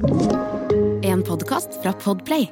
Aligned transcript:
En 0.00 1.22
podkast 1.22 1.68
fra 1.82 1.92
Podplay. 1.92 2.46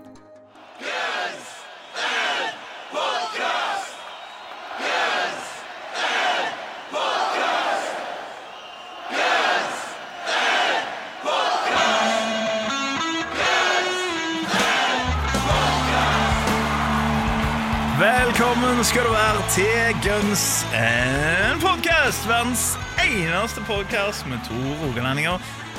Velkommen 17.99 18.85
skal 18.85 19.05
du 19.05 19.11
være 19.11 19.49
til 19.51 19.96
Guns 20.05 20.67
en 20.75 21.61
podcast 21.61 22.29
Verdens 22.29 22.79
eneste 23.09 23.61
podcast 23.61 24.27
med 24.27 24.39
to 24.49 24.55
rogalendinger 24.85 25.39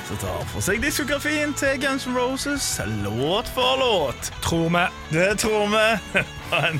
som 0.09 0.17
tar 0.17 0.45
for 0.49 0.63
seg 0.65 0.79
diskografien 0.81 1.51
til 1.53 1.75
Guns 1.83 2.07
N' 2.09 2.15
Roses 2.17 2.65
låt 3.03 3.49
for 3.53 3.77
låt. 3.77 4.31
Tror 4.41 4.69
vi. 4.73 4.85
Det 5.13 5.37
tror 5.37 5.67
vi. 5.69 6.23
En 6.69 6.79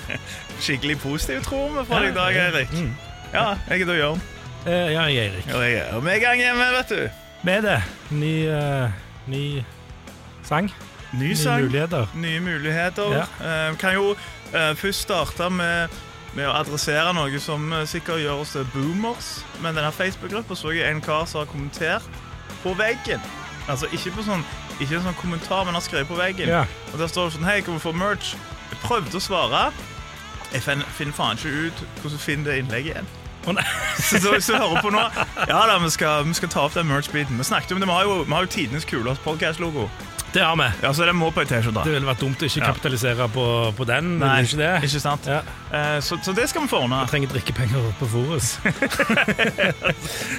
skikkelig 0.59 0.97
positiv 0.97 1.43
tror 1.45 1.67
vi 1.75 1.83
fra 1.85 1.99
deg 2.01 2.09
i 2.09 2.15
dag, 2.15 2.37
Eirik. 2.47 2.71
Ja, 3.33 3.43
jeg 3.69 3.85
Jørn. 3.85 4.21
Eh, 4.65 4.93
ja, 4.95 5.03
jeg 5.05 5.17
er 5.17 5.33
Erik. 5.33 5.51
Og 5.53 5.61
jeg 5.61 5.73
er 5.77 5.95
og 5.95 6.05
vi 6.05 6.09
er 6.09 6.17
i 6.17 6.23
gang 6.23 6.41
hjemme, 6.41 6.69
vet 6.73 6.89
du. 6.89 7.03
Med 7.43 7.61
det. 7.67 7.75
Ny, 8.09 8.33
uh, 8.49 8.89
ny 9.27 9.43
sang. 10.43 10.71
Ny 11.13 11.33
Nye 11.33 11.61
muligheter. 11.61 12.07
nye 12.15 12.39
muligheter. 12.39 13.13
Ja. 13.13 13.27
Uh, 13.69 13.77
kan 13.77 13.93
jo 13.93 14.15
uh, 14.55 14.75
først 14.75 15.05
starte 15.05 15.49
med, 15.53 15.93
med 16.33 16.49
å 16.49 16.55
adressere 16.57 17.13
noe 17.13 17.39
som 17.39 17.69
sikkert 17.85 18.23
gjør 18.25 18.41
oss 18.41 18.55
til 18.57 18.65
boomers. 18.73 19.29
Men 19.61 19.77
denne 19.77 19.93
Facebook-gruppa 19.93 20.57
så 20.57 20.73
jeg 20.73 20.89
en 20.89 21.01
kar 21.01 21.29
som 21.29 21.43
har 21.43 21.53
kommentert 21.53 22.09
på 22.63 22.73
veggen. 22.79 23.23
Altså 23.69 23.89
ikke 23.93 24.15
på 24.17 24.25
sånn 24.25 24.41
Ikke 24.79 24.95
en 24.97 25.03
sånn 25.09 25.17
kommentar, 25.19 25.65
men 25.67 25.75
har 25.75 25.83
skrevet 25.83 26.09
på 26.09 26.17
veggen. 26.17 26.49
Ja. 26.49 26.63
Og 26.93 26.99
der 27.01 27.11
står 27.11 27.27
det 27.27 27.37
sånn 27.37 27.47
Hei, 27.47 27.59
kan 27.65 27.75
vi 27.75 27.83
få 27.83 27.93
merch? 27.93 28.33
Jeg 28.71 28.79
prøvde 28.85 29.19
å 29.19 29.23
svare. 29.23 29.69
Jeg 30.53 30.63
finner 30.63 31.13
faen 31.13 31.37
ikke 31.37 31.51
ut 31.67 31.81
hvordan 31.99 32.15
du 32.15 32.23
finner 32.23 32.51
det 32.51 32.61
innlegget 32.63 32.95
igjen. 32.95 33.09
Oh. 33.47 33.55
Så, 34.03 34.19
så 34.19 34.53
du 34.53 34.57
hører 34.59 34.81
på 34.83 34.89
nå 34.91 34.99
Ja 35.47 35.61
da, 35.65 35.77
vi 35.79 35.89
skal, 35.89 36.25
vi 36.27 36.33
skal 36.37 36.51
ta 36.51 36.65
opp 36.67 36.75
den 36.75 36.89
merch-biten. 36.89 37.37
Vi 37.39 37.47
snakket 37.47 37.71
om 37.71 37.79
det, 37.79 37.87
vi 37.87 37.95
har 37.95 38.07
jo, 38.07 38.23
vi 38.23 38.33
har 38.35 38.45
jo 38.45 38.51
tidenes 38.51 38.85
kuleste 38.85 39.23
podcast-logo. 39.23 39.87
Det 40.33 40.43
har 40.45 40.55
vi. 40.59 40.67
Ja, 40.83 40.91
så 40.93 41.05
det 41.09 41.13
må 41.17 41.31
på 41.33 41.41
ei 41.41 41.47
T-skjorte. 41.49 41.83
Det 41.87 41.95
ville 41.95 42.05
vært 42.09 42.21
dumt 42.21 42.43
å 42.43 42.47
ikke 42.49 42.61
kapitalisere 42.67 43.25
på, 43.33 43.45
på 43.77 43.87
den. 43.89 44.11
Nei, 44.21 44.35
ikke 44.45 44.59
det? 44.61 44.69
Ikke 44.85 45.01
sant? 45.01 45.25
Ja. 45.29 45.39
Eh, 45.73 45.97
så, 46.05 46.19
så 46.25 46.35
det 46.37 46.45
skal 46.51 46.65
vi 46.65 46.69
få 46.69 46.83
ordna. 46.83 47.01
Jeg 47.05 47.13
trenger 47.15 47.33
drikkepenger 47.33 47.89
på 47.99 48.09
Forus. 48.13 48.51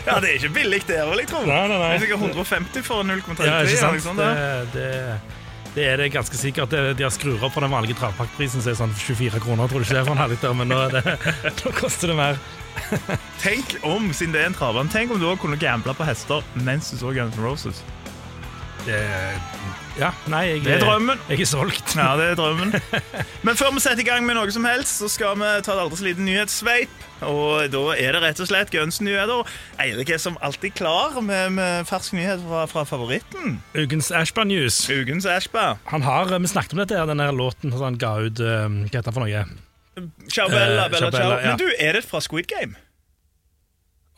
Ja, 0.07 0.17
det 0.23 0.31
er 0.31 0.37
ikke 0.39 0.53
billig, 0.55 0.81
det 0.89 1.01
vil 1.11 1.21
jeg 1.23 1.29
tror. 1.31 1.45
Nei, 1.49 1.61
nei, 1.71 1.77
nei. 1.79 1.91
Det 1.91 1.99
er 1.99 2.05
sikkert 2.07 2.25
150 2.31 2.87
for 2.87 3.05
0,33. 3.07 3.47
ja, 3.47 3.61
ikke 3.67 3.83
sant? 3.83 4.17
noe. 4.19 4.31
Det, 4.73 4.73
det, 4.75 5.41
det 5.75 5.85
er 5.87 6.01
det 6.01 6.09
ganske 6.15 6.39
sikkert. 6.39 6.73
De 6.73 7.05
har 7.05 7.13
skrur 7.15 7.43
opp 7.47 7.55
fra 7.55 7.63
den 7.67 7.75
vanlige 7.75 7.99
travpakkprisen, 8.01 8.63
så 8.65 8.73
er 8.73 8.79
sånn 8.81 8.95
24 8.97 9.43
kroner, 9.45 9.71
tror 9.71 9.83
du 9.83 9.87
ikke 9.87 9.99
det, 10.01 10.07
for 10.09 10.17
en 10.17 10.23
halvliter, 10.25 10.57
men 10.59 10.71
nå, 10.73 10.81
er 10.89 10.97
det, 10.99 11.35
nå 11.61 11.75
koster 11.79 12.11
det 12.11 12.19
mer. 12.19 12.41
Tenk 13.43 13.77
om, 13.87 14.11
siden 14.17 14.35
det 14.35 14.43
er 14.45 14.51
en 14.51 14.57
travbane, 14.57 14.91
tenk 14.93 15.15
om 15.15 15.21
du 15.21 15.29
òg 15.31 15.41
kunne 15.43 15.59
gamble 15.61 15.95
på 15.99 16.07
hester 16.09 16.47
mens 16.67 16.91
du 16.95 16.99
så 17.03 17.13
Guns 17.15 17.39
N' 17.39 17.45
Roses. 17.45 17.83
Det, 18.87 18.99
ja, 20.01 20.09
nei, 20.33 20.45
jeg, 20.47 20.61
Det 20.65 20.73
er 20.79 20.83
drømmen. 20.85 21.19
Jeg 21.29 21.43
er 21.45 21.49
solgt. 21.51 21.93
Ja, 21.99 22.15
det 22.17 22.31
er 22.33 22.39
drømmen. 22.39 22.73
Men 23.47 23.59
før 23.59 23.75
vi 23.77 23.83
setter 23.85 24.01
i 24.01 24.07
gang 24.07 24.25
med 24.27 24.39
noe 24.39 24.51
som 24.55 24.65
helst, 24.69 25.01
så 25.03 25.09
skal 25.13 25.37
vi 25.41 25.49
ta 25.67 25.75
et 25.75 25.83
aldri 25.83 25.99
så 26.01 26.07
liten 26.07 26.25
nyhetssveip. 26.29 27.07
Og 27.29 27.67
da 27.69 27.83
er 28.01 28.17
det 28.17 28.23
rett 28.25 28.41
og 28.41 28.49
slett 28.49 28.73
Guns-nyheter. 28.73 29.51
Eirik 29.83 30.13
er 30.15 30.21
som 30.23 30.39
alltid 30.41 30.73
klar 30.79 31.19
med, 31.21 31.53
med 31.59 31.89
fersk 31.91 32.15
nyhet 32.17 32.41
fra, 32.47 32.65
fra 32.71 32.87
favoritten. 32.89 33.59
Ukens 33.77 34.09
Ashba 34.17 34.47
News. 34.49 34.81
Ukens 34.89 35.29
Ashba. 35.29 35.75
Han 35.93 36.07
har, 36.07 36.33
Vi 36.41 36.49
snakket 36.55 36.73
om 36.79 36.81
dette, 36.85 36.97
her, 36.97 37.11
denne 37.11 37.29
låten 37.37 37.75
som 37.75 37.85
han 37.91 37.99
ga 38.01 38.15
ut 38.25 38.41
eh, 38.41 38.65
Hva 38.71 38.89
heter 38.89 39.11
den 39.11 39.19
for 39.19 39.27
noe? 39.27 39.45
Ciao, 40.31 40.49
Bella, 40.49 40.87
Eh, 40.87 40.93
Bella, 40.95 40.97
ciao, 40.97 41.11
ciao. 41.11 41.19
Bella, 41.19 41.43
ja. 41.43 41.51
Men 41.53 41.61
du, 41.61 41.69
er 41.77 41.99
det 41.99 42.07
fra 42.09 42.23
Squid 42.25 42.49
Game? 42.49 42.79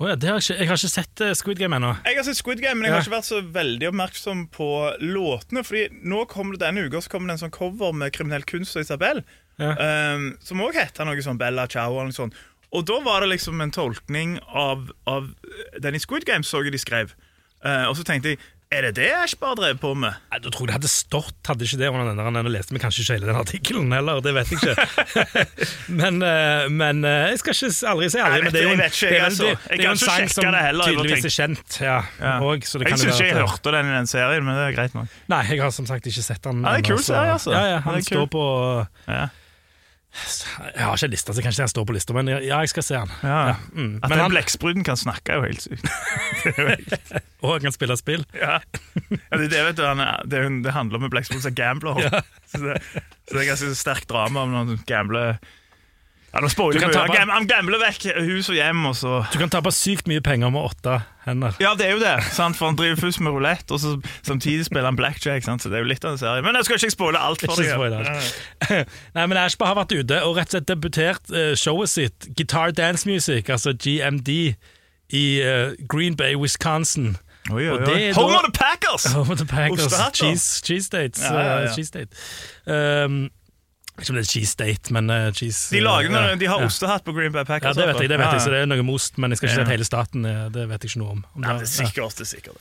Å 0.01 0.09
ja, 0.09 0.15
det 0.17 0.31
har 0.31 0.39
jeg, 0.41 0.47
ikke, 0.47 0.59
jeg 0.63 0.71
har 0.71 0.81
ikke 0.81 0.91
sett 0.91 1.23
eh, 1.23 1.35
Squid 1.39 1.61
Game 1.61 1.77
ennå. 1.77 1.93
Jeg 2.09 2.17
har 2.19 2.25
sett 2.27 2.39
Squid 2.41 2.63
Game, 2.63 2.79
men 2.81 2.89
jeg 2.89 2.95
har 2.97 3.05
ikke 3.05 3.15
vært 3.15 3.29
så 3.29 3.41
veldig 3.55 3.91
oppmerksom 3.91 4.47
på 4.55 4.69
låtene. 5.05 5.63
Fordi 5.69 6.03
nå 6.09 6.25
kommer 6.31 6.57
det 6.57 6.65
denne 6.65 6.87
uka 6.89 7.03
så 7.05 7.13
kommer 7.13 7.31
det 7.31 7.37
en 7.37 7.43
sånn 7.45 7.55
cover 7.55 7.93
med 7.97 8.15
Kriminell 8.17 8.47
kunst 8.49 8.79
og 8.79 8.87
Isabel. 8.87 9.23
Ja. 9.61 9.75
Um, 10.17 10.31
som 10.43 10.63
òg 10.65 10.79
heter 10.81 11.07
noe 11.07 11.23
sånn 11.23 11.39
Bella 11.39 11.69
Ciao. 11.71 11.93
eller 11.93 12.11
noe 12.11 12.17
sånt. 12.17 12.39
Og 12.73 12.87
da 12.89 12.97
var 13.05 13.21
det 13.21 13.35
liksom 13.35 13.61
en 13.61 13.75
tolkning 13.75 14.39
av, 14.49 14.89
av 15.07 15.29
den 15.85 15.99
i 15.99 16.01
Squid 16.01 16.25
Game, 16.27 16.47
så 16.47 16.65
jeg 16.65 16.73
de 16.73 16.81
skrev. 16.81 17.13
Uh, 17.61 17.85
og 17.91 17.95
så 17.99 18.07
tenkte 18.09 18.33
jeg 18.33 18.41
er 18.73 18.87
det 18.89 18.93
det 18.97 19.09
Ashbar 19.21 19.55
drev 19.59 19.77
på 19.83 19.91
med? 19.99 20.15
Nei, 20.33 20.39
Da 20.45 20.51
tror 20.55 20.67
det 20.71 20.75
hadde 20.79 20.91
stått, 20.91 21.35
hadde 21.49 21.67
ikke 21.67 21.79
det 21.81 21.89
under 21.93 22.09
den 22.11 22.19
denne, 22.23 22.43
den 22.43 22.53
leste 22.55 22.75
vi 22.77 22.81
kanskje 22.83 23.03
ikke 23.05 23.17
hele 23.19 23.29
den 23.31 23.39
artikkelen 23.43 23.93
heller, 23.93 24.21
det 24.25 24.33
vet 24.37 24.53
jeg 24.53 24.59
ikke. 24.63 24.87
men, 26.01 26.23
eh, 26.27 26.69
men 26.73 27.05
eh, 27.09 27.27
jeg 27.33 27.43
skal 27.43 27.57
ikke 27.59 27.71
aldri 27.93 28.09
si 28.15 28.23
aldri. 28.25 28.41
Men 28.47 28.55
det 28.57 28.63
er 28.63 28.67
jo 28.69 28.73
en, 28.77 28.83
jeg 28.87 28.97
det 28.97 29.11
er 29.11 29.19
en, 29.19 29.27
altså. 29.29 29.51
det- 29.53 29.79
det 29.79 29.87
er 29.87 29.91
en 29.93 30.03
sang 30.03 30.29
som 30.33 30.49
heller, 30.57 30.85
tydeligvis 30.93 31.29
er 31.29 31.35
kjent. 31.37 31.79
Ja, 31.83 31.99
og, 32.41 32.65
så 32.69 32.81
det 32.83 32.89
Jeg 32.93 32.99
syns 33.05 33.21
ikke 33.21 33.29
jeg 33.33 33.39
hørte 33.43 33.77
den 33.77 33.93
i 33.93 33.97
den 33.99 34.11
serien, 34.11 34.45
men 34.49 34.57
det 34.59 34.65
er 34.71 34.77
greit 34.81 34.97
nok. 34.99 35.21
Nei, 35.33 35.43
jeg 35.53 35.63
har 35.63 35.71
som 35.75 35.87
sagt 35.91 36.07
ikke 36.11 36.25
sett 36.25 36.43
den. 36.49 36.63
Ja, 36.65 36.77
det 36.77 36.83
er 36.83 36.85
en 36.85 36.91
kul 36.93 36.99
så- 37.03 37.13
serie, 37.13 37.37
altså. 37.39 37.55
Ja, 37.57 37.65
ja, 37.77 37.79
han 37.87 38.03
står 38.03 38.27
på 38.33 38.45
Ja. 39.09 39.29
Jeg 40.13 40.85
har 40.85 40.93
ikke 40.97 41.09
en 41.09 41.13
liste, 41.15 41.35
så 41.35 41.43
kanskje 41.45 41.65
jeg 41.65 41.73
står 41.73 41.87
på 41.89 41.95
lista, 41.97 42.15
men 42.17 42.29
ja, 42.29 42.41
jeg 42.45 42.73
skal 42.73 42.85
se 42.85 42.99
han. 43.01 43.13
Ja. 43.25 43.55
mm. 43.73 43.95
At 44.05 44.13
den 44.13 44.35
blekkspruten 44.35 44.85
kan 44.85 44.99
snakke, 45.01 45.33
er 45.33 45.41
jo 45.41 45.49
helt 45.49 45.65
sykt. 45.65 47.17
Og 47.41 47.55
han 47.55 47.65
kan 47.65 47.75
spille 47.75 47.97
spill. 47.97 48.27
Ja. 48.37 48.59
ja, 49.09 49.41
det, 49.41 49.49
det, 49.55 49.65
vet 49.71 49.81
du, 49.81 49.87
han 49.87 50.03
er, 50.05 50.21
det, 50.29 50.45
det 50.67 50.77
handler 50.77 51.01
om 51.01 51.09
en 51.09 51.15
blekksprut 51.15 51.45
som 51.47 51.57
gambler. 51.57 51.99
Så, 52.53 52.61
det, 52.61 52.77
så 53.25 53.33
det 53.33 53.41
er 53.41 53.51
ganske 53.55 53.73
sterkt 53.79 54.11
drama 54.13 54.45
om 54.45 54.53
noen 54.53 54.83
gambler 54.89 55.41
Ja, 56.33 56.41
nå 56.41 56.49
spoiler 56.49 56.81
Du 56.81 56.87
kan 56.87 56.95
jeg 56.97 57.27
gam- 57.29 57.47
gambler 57.47 57.81
vekk 57.83 58.07
hus 58.25 58.49
og 58.49 58.57
hjem, 58.57 58.87
og 58.89 58.95
så 58.97 59.19
Du 59.33 59.39
kan 59.39 59.51
tape 59.53 59.69
sykt 59.75 60.07
mye 60.09 60.23
penger 60.25 60.51
med 60.55 60.65
åtte 60.65 60.95
hender. 61.27 61.53
Ja, 61.61 61.75
det 61.79 61.87
er 61.87 61.93
jo 61.93 62.01
det, 62.01 62.15
sant? 62.33 62.57
for 62.57 62.71
han 62.71 62.77
driver 62.77 62.97
først 62.97 63.21
med 63.21 63.33
rulett, 63.37 63.71
og 63.71 63.79
så 63.79 63.93
samtidig 64.25 64.65
spiller 64.65 64.89
han 64.89 64.97
blackjack. 64.97 65.45
Sant? 65.45 65.63
Så 65.63 65.69
det 65.69 65.77
er 65.79 65.85
jo 65.85 65.91
litt 65.93 66.05
av 66.05 66.17
en 66.17 66.19
serie. 66.19 66.43
Men 66.43 66.57
jeg 66.57 66.65
skal 66.65 66.81
ikke 66.81 66.95
spoile 66.97 67.21
alt 67.21 67.45
for 67.45 67.61
deg. 67.61 68.09
Nei, 69.17 69.27
men 69.27 69.37
Ashba 69.39 69.69
har 69.71 69.77
vært 69.83 69.93
ute 69.93 70.23
og 70.25 70.39
rett 70.41 70.49
og 70.49 70.57
slett 70.57 70.71
debutert 70.73 71.31
eh, 71.37 71.53
showet 71.55 71.93
sitt, 71.93 72.31
Guitar 72.39 72.73
Dance 72.73 73.07
Music, 73.09 73.53
altså 73.53 73.77
GMD, 73.77 74.57
i 75.13 75.27
eh, 75.45 75.77
Green 75.87 76.17
Bay, 76.17 76.35
Wisconsin. 76.35 77.19
Oi, 77.51 77.69
oi, 77.69 77.79
oi. 77.83 78.13
Home 78.17 78.37
of 78.39 78.45
the 78.47 78.53
Packers! 78.55 79.05
Home 79.13 79.31
of 79.31 79.39
the 79.39 79.45
Packers, 79.45 79.93
cheese, 80.15 80.63
cheese 80.63 80.85
States. 80.87 81.21
Ja, 81.21 81.35
ja, 81.35 81.59
ja. 81.59 81.69
Uh, 81.69 81.75
cheese 81.75 81.89
state. 81.89 82.09
Um, 82.67 83.31
ikke 84.01 84.11
om 84.15 84.17
det 84.17 84.23
er 84.25 84.31
cheese 84.31 84.57
date, 84.57 84.93
men 84.97 85.11
uh, 85.13 85.29
cheese 85.37 85.69
De, 85.75 85.81
lager, 85.85 86.09
eh, 86.09 86.15
noe- 86.15 86.39
de 86.41 86.47
har 86.49 86.63
ja. 86.65 86.69
ostehatt 86.71 87.05
på 87.05 87.13
Green 87.13 87.33
Bay 87.35 87.45
Ja, 87.45 87.59
det 87.77 87.87
vet 87.91 88.01
jeg, 88.01 88.09
det 88.09 88.19
vet 88.19 88.31
jeg, 88.31 88.39
Ja, 88.41 88.45
så 88.47 88.51
det 88.55 88.63
er 88.63 88.71
noe 88.71 88.83
med 88.83 88.95
ost, 88.97 89.19
men 89.21 89.31
jeg 89.35 89.39
skal 89.43 89.49
ikke 89.51 89.59
si 89.59 89.65
at 89.67 89.73
hele 89.75 89.85
staten 89.89 90.25
eh, 90.25 90.47
Det 90.55 90.65
vet 90.71 90.83
jeg 90.87 90.95
ikke 90.95 91.03
noe 91.05 91.13
om. 91.19 91.21
om 91.37 91.45
Nei, 91.45 91.59
det- 91.59 91.69
er 91.69 91.69
ja. 91.69 91.87
sikkert, 91.87 92.17
det 92.17 92.25
er 92.25 92.31
sikkert. 92.33 92.57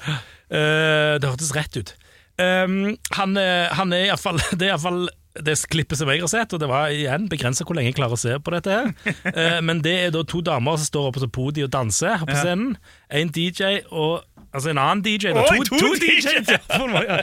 Uh, 0.51 1.15
det 1.23 1.29
hørtes 1.31 1.53
rett 1.55 1.77
ut. 1.79 1.93
Um, 2.41 2.97
han, 3.15 3.35
han 3.37 3.91
er 3.93 4.07
iallfall 4.09 4.39
Det 4.59 4.65
er 4.67 4.71
iallfall 4.73 5.03
det 5.31 5.53
klippet 5.71 5.95
som 5.95 6.09
jeg 6.11 6.19
har 6.19 6.27
sett, 6.27 6.51
og 6.51 6.59
det 6.59 6.67
var 6.67 6.89
igjen 6.91 7.29
begrensa 7.31 7.63
hvor 7.63 7.77
lenge 7.77 7.93
jeg 7.93 7.95
klarer 8.01 8.17
å 8.17 8.19
se 8.19 8.33
på 8.43 8.51
dette. 8.51 8.67
her 8.67 8.89
uh, 9.31 9.61
Men 9.67 9.79
det 9.85 9.93
er 10.07 10.11
da 10.11 10.25
to 10.27 10.41
damer 10.43 10.75
som 10.75 10.89
står 10.89 11.07
oppe 11.13 11.21
på 11.23 11.29
podiet 11.37 11.69
og 11.69 11.71
danser 11.71 12.17
på 12.25 12.33
Ja. 12.35 12.41
scenen. 12.43 12.73
En 13.07 13.31
DJ 13.31 13.85
og 13.87 14.25
Altså 14.51 14.69
en 14.73 14.77
annen 14.81 15.03
DJ. 15.05 15.31
Da. 15.35 15.45
Oi, 15.47 15.61
to, 15.67 15.77
to 15.79 15.91
måte, 16.91 17.07
ja. 17.07 17.19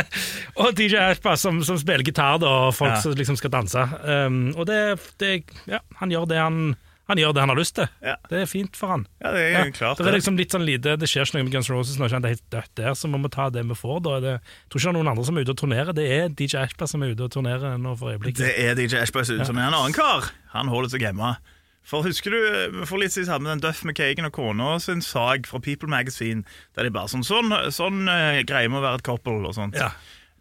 og 0.60 0.74
DJ 0.76 0.98
Ashba 1.10 1.36
som, 1.40 1.62
som 1.64 1.78
spiller 1.80 2.04
gitar, 2.04 2.36
da, 2.42 2.50
og 2.68 2.74
folk 2.76 2.92
Ja. 2.96 3.00
som 3.00 3.14
liksom 3.16 3.38
skal 3.40 3.52
danse. 3.54 3.86
Um, 4.04 4.50
og 4.56 4.66
det, 4.68 4.80
det 5.22 5.38
Ja, 5.70 5.80
han 6.02 6.12
gjør 6.12 6.28
det 6.28 6.42
han 6.42 6.76
han 7.06 7.20
gjør 7.20 7.36
det 7.36 7.42
han 7.44 7.50
har 7.52 7.58
lyst 7.60 7.76
til. 7.78 7.86
Det 8.02 8.38
er 8.40 8.48
fint 8.50 8.74
for 8.74 8.90
han. 8.90 9.04
Ja, 9.22 9.30
det 9.30 9.42
er 9.54 9.68
klart 9.70 10.00
det 10.02 10.08
er 10.10 10.16
liksom 10.16 10.34
litt 10.40 10.50
sånn 10.50 10.64
lite 10.66 10.96
Det 10.98 11.06
skjer 11.06 11.22
ikke 11.22 11.36
noe 11.38 11.44
med 11.46 11.52
Guns 11.54 11.68
N' 11.70 11.76
Roses 11.76 12.00
nå, 12.00 12.08
det 12.10 12.18
er 12.18 12.32
helt 12.34 12.48
dødt 12.50 12.72
der, 12.80 12.96
så 12.98 13.06
må 13.06 13.20
vi 13.22 13.30
ta 13.30 13.46
det 13.54 13.62
vi 13.62 13.76
får. 13.78 14.00
da. 14.02 14.16
Det, 14.24 14.32
jeg 14.42 14.70
tror 14.72 14.80
ikke 14.80 14.86
det 14.88 14.90
er 14.90 14.96
noen 14.98 15.10
andre 15.12 15.26
som 15.28 15.38
er 15.38 15.46
ute 15.46 15.54
og 15.54 15.60
turnerer. 15.60 15.92
Det 15.94 16.06
er 16.16 16.34
DJ 16.34 16.64
Ashba 16.64 16.88
som 16.90 17.04
er 17.06 17.14
ute 17.14 17.28
og 17.28 17.30
turnerer 17.36 17.78
nå 17.78 17.92
for 18.00 18.10
øyeblikket. 18.10 18.42
Det 18.42 18.56
er 18.58 18.74
DJ 18.74 19.04
Ashba 19.04 19.22
som 19.22 19.38
er 19.38 19.68
en 19.68 19.78
annen 19.78 19.94
kar. 19.94 20.32
Han 20.56 20.66
holder 20.72 20.96
seg 20.96 21.06
hjemme. 21.06 21.36
For 21.86 22.02
husker 22.02 22.34
du, 22.34 22.80
For 22.88 22.98
litt 22.98 23.14
siden 23.14 23.30
hadde 23.30 23.46
vi 23.46 23.52
den 23.54 23.62
Duff 23.62 23.84
McKagan 23.86 24.26
og 24.26 24.34
kona 24.34 24.72
sin 24.82 25.04
sag 25.04 25.46
fra 25.46 25.60
People 25.62 25.90
Magazine, 25.90 26.42
der 26.74 26.88
de 26.88 26.94
bare 26.94 27.12
sånn 27.12 27.26
Sånn, 27.26 27.54
sånn 27.74 28.08
eh, 28.10 28.42
greier 28.48 28.72
med 28.72 28.82
å 28.82 28.86
være 28.88 29.00
et 29.02 29.06
couple 29.06 29.38
og 29.46 29.54
sånt. 29.56 29.78
Ja. 29.78 29.92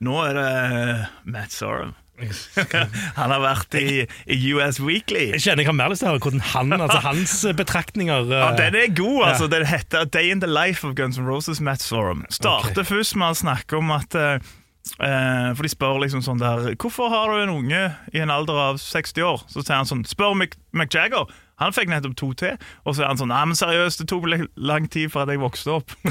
Nå 0.04 0.18
er 0.26 0.40
det 0.40 0.50
eh, 0.50 1.06
Matt 1.30 1.54
Sorum. 1.56 1.94
Han 3.20 3.32
har 3.34 3.42
vært 3.44 3.76
i, 3.76 4.06
i 4.32 4.38
US 4.56 4.80
Weekly. 4.80 5.34
Jeg 5.36 5.44
kjenner 5.44 5.66
jeg 5.66 5.70
har 5.70 5.78
mer 5.78 5.92
lyst 5.92 6.04
til 6.04 6.10
å 6.10 6.14
høre 6.14 6.24
hvordan 6.24 6.44
han, 6.54 6.76
altså 6.78 7.00
hans 7.10 7.34
betraktninger 7.60 8.30
Ja, 8.32 8.52
eh, 8.54 8.60
Den 8.60 8.78
er 8.80 8.94
god, 8.96 9.22
altså. 9.30 9.50
Den 9.52 9.66
heter 9.68 10.08
Day 10.08 10.32
in 10.32 10.44
the 10.44 10.50
Life 10.50 10.88
of 10.88 10.96
Guns 10.96 11.20
N' 11.20 11.28
Roses, 11.28 11.60
Matt 11.64 11.84
Sorum. 11.84 12.24
Starter 12.34 12.88
først 12.88 13.18
med 13.20 13.36
å 13.36 13.40
snakke 13.46 13.80
om 13.82 13.92
at 13.96 14.16
eh, 14.16 14.38
eh, 14.40 14.54
For 14.96 15.66
de 15.66 15.70
spør 15.72 15.98
liksom 16.04 16.22
sånn 16.24 16.38
der 16.40 16.76
Hvorfor 16.78 17.10
har 17.10 17.32
du 17.34 17.40
en 17.42 17.50
unge 17.56 17.80
i 18.14 18.22
en 18.22 18.30
alder 18.32 18.60
av 18.70 18.78
60 18.80 19.24
år? 19.26 19.42
Så 19.50 19.64
sier 19.66 19.80
han 19.80 19.88
sånn 19.90 20.04
Spør 20.08 20.36
Mick, 20.38 20.54
Mick 20.78 20.94
Jagger. 20.94 21.26
Han 21.60 21.72
fikk 21.74 21.88
nettopp 21.90 22.14
to 22.20 22.30
til, 22.38 22.58
og 22.84 22.94
så 22.96 23.06
er 23.06 23.10
han 23.14 23.20
sånn 23.20 23.32
Nei, 23.32 23.42
men 23.50 23.56
seriøst, 23.58 24.02
det 24.04 24.10
tok 24.12 24.26
lang 24.60 24.88
tid 24.92 25.08
for 25.12 25.24
at 25.24 25.32
jeg 25.32 25.40
vokste 25.42 25.72
opp. 25.78 25.94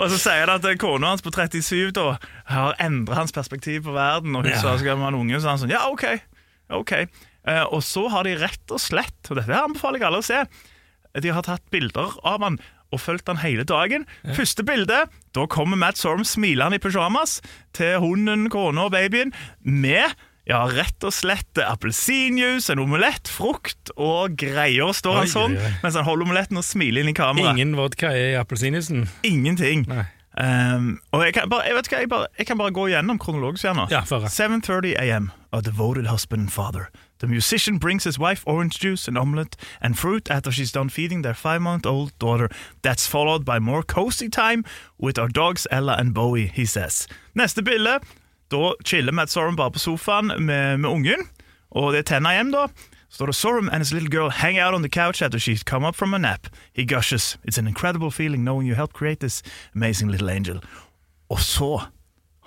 og 0.00 0.06
så 0.12 0.18
sier 0.22 0.44
han 0.46 0.54
at 0.56 0.68
kona 0.80 1.10
hans 1.12 1.24
på 1.26 1.32
37 1.34 1.90
da 1.98 2.06
har 2.50 2.78
endra 2.82 3.18
hans 3.20 3.34
perspektiv 3.34 3.84
på 3.88 3.94
verden, 3.96 4.36
og 4.38 4.46
hun 4.46 4.54
Ja. 4.54 4.60
sa 4.62 4.76
skal 4.78 5.02
en 5.02 5.18
unge, 5.18 5.40
så 5.42 5.50
han 5.52 5.60
sånn 5.62 5.74
Ja, 5.74 5.86
OK. 5.90 6.06
ok 6.70 6.94
Eh, 7.48 7.64
Og 7.72 7.80
så 7.82 8.02
har 8.12 8.24
de 8.24 8.34
rett 8.36 8.70
og 8.70 8.78
slett, 8.78 9.16
og 9.30 9.36
dette 9.38 9.48
anbefaler 9.56 9.96
jeg 9.98 10.06
alle 10.10 10.18
å 10.20 10.26
se, 10.26 10.42
de 11.20 11.28
har 11.32 11.42
tatt 11.42 11.62
bilder 11.72 12.12
av 12.22 12.42
han 12.44 12.58
og 12.90 13.02
fulgt 13.02 13.30
han 13.30 13.40
hele 13.42 13.66
dagen. 13.68 14.06
Første 14.36 14.64
bilde, 14.66 15.04
da 15.36 15.46
kommer 15.50 15.78
Matt 15.80 16.00
Sorm 16.00 16.24
smilende 16.26 16.80
i 16.80 16.82
pyjamas 16.82 17.38
til 17.76 18.00
hunden, 18.02 18.48
kona 18.52 18.88
og 18.88 18.94
babyen 18.96 19.34
med 19.62 20.16
ja, 20.50 20.64
rett 20.66 21.04
og 21.06 21.12
slett 21.14 21.60
appelsinjuice, 21.62 22.72
en 22.72 22.82
omelett, 22.82 23.28
frukt 23.30 23.92
og 23.94 24.34
greier. 24.40 24.90
Står 24.96 25.20
han 25.20 25.28
Oi, 25.28 25.30
sånn 25.30 25.58
oi, 25.58 25.74
mens 25.84 25.98
han 25.98 26.06
holder 26.08 26.26
omeletten 26.26 26.58
og 26.58 26.66
smiler 26.66 27.04
inn 27.04 27.12
i 27.12 27.16
kameraet. 27.16 27.54
Ingen 27.58 27.76
vodka 27.78 28.10
i 28.16 28.32
appelsinjuicen. 28.40 29.04
Ingenting. 29.26 29.86
Um, 30.40 30.96
og 31.12 31.26
jeg 31.26 31.36
kan, 31.36 31.50
bare, 31.50 31.68
jeg, 31.68 31.76
vet 31.76 31.90
hva, 31.90 32.00
jeg, 32.02 32.10
bare, 32.10 32.32
jeg 32.38 32.48
kan 32.48 32.58
bare 32.58 32.74
gå 32.74 32.88
gjennom 32.92 33.20
kronologisk 33.22 33.68
her 33.68 33.76
nå. 33.78 33.86
Ja, 33.92 34.02
få 34.08 34.22
7.30 34.24 34.96
a.m. 34.98 35.30
A 35.54 35.62
devoted 35.62 36.10
husband 36.10 36.48
and 36.48 36.54
father. 36.54 36.88
The 37.20 37.26
musician 37.26 37.78
brings 37.78 38.04
his 38.04 38.18
wife 38.18 38.42
orange 38.46 38.78
juice 38.78 39.06
and 39.08 39.18
omelette 39.18 39.56
and 39.80 39.98
fruit 39.98 40.30
after 40.30 40.50
she's 40.50 40.72
done 40.72 40.88
feeding 40.88 41.22
their 41.22 41.34
five-month-old 41.34 42.18
daughter. 42.18 42.48
That's 42.82 43.06
followed 43.06 43.44
by 43.44 43.58
more 43.58 43.82
cozy 43.82 44.28
time 44.28 44.64
with 44.98 45.18
our 45.18 45.28
dogs 45.28 45.66
Ella 45.70 45.96
and 45.98 46.14
Bowie, 46.14 46.46
he 46.46 46.64
says. 46.64 47.06
Neste 47.34 47.62
bilde, 47.62 48.00
da 48.48 48.72
chiller 48.84 49.12
Matt 49.12 49.30
Sorum 49.30 49.56
bare 49.56 49.70
på 49.70 49.78
sofaen 49.78 50.26
med, 50.26 50.80
med 50.80 50.90
ungen, 50.90 51.28
og 51.70 51.92
det 51.92 51.98
er 51.98 52.20
10 52.20 52.26
a.m. 52.26 52.52
da. 52.52 52.66
Står 53.10 53.32
Sorum 53.32 53.68
and 53.68 53.80
his 53.80 53.92
little 53.92 54.08
girl 54.08 54.30
hang 54.30 54.58
out 54.58 54.74
on 54.74 54.82
the 54.82 54.88
couch 54.88 55.20
after 55.20 55.38
she's 55.38 55.62
come 55.62 55.84
up 55.84 55.96
from 55.96 56.14
a 56.14 56.18
nap. 56.18 56.46
He 56.72 56.84
gushes. 56.84 57.38
It's 57.44 57.58
an 57.58 57.66
incredible 57.66 58.10
feeling 58.10 58.44
knowing 58.44 58.68
you 58.68 58.76
helped 58.76 58.94
create 58.94 59.18
this 59.20 59.42
amazing 59.74 60.10
little 60.10 60.30
angel. 60.30 60.60
Og 61.28 61.40
så 61.40 61.80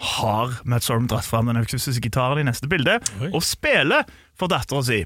har 0.04 0.60
Matt 0.68 0.84
Sorum 0.86 1.08
dratt 1.08 1.28
fram 1.28 1.50
den 1.52 1.60
akustiske 1.60 2.04
gitaren 2.04 2.44
i 2.44 2.48
neste 2.48 2.70
bilde 2.72 3.00
Oi. 3.22 3.30
og 3.32 3.44
spiller 3.46 4.08
for 4.40 4.52
dattera 4.52 4.84
si. 4.86 5.04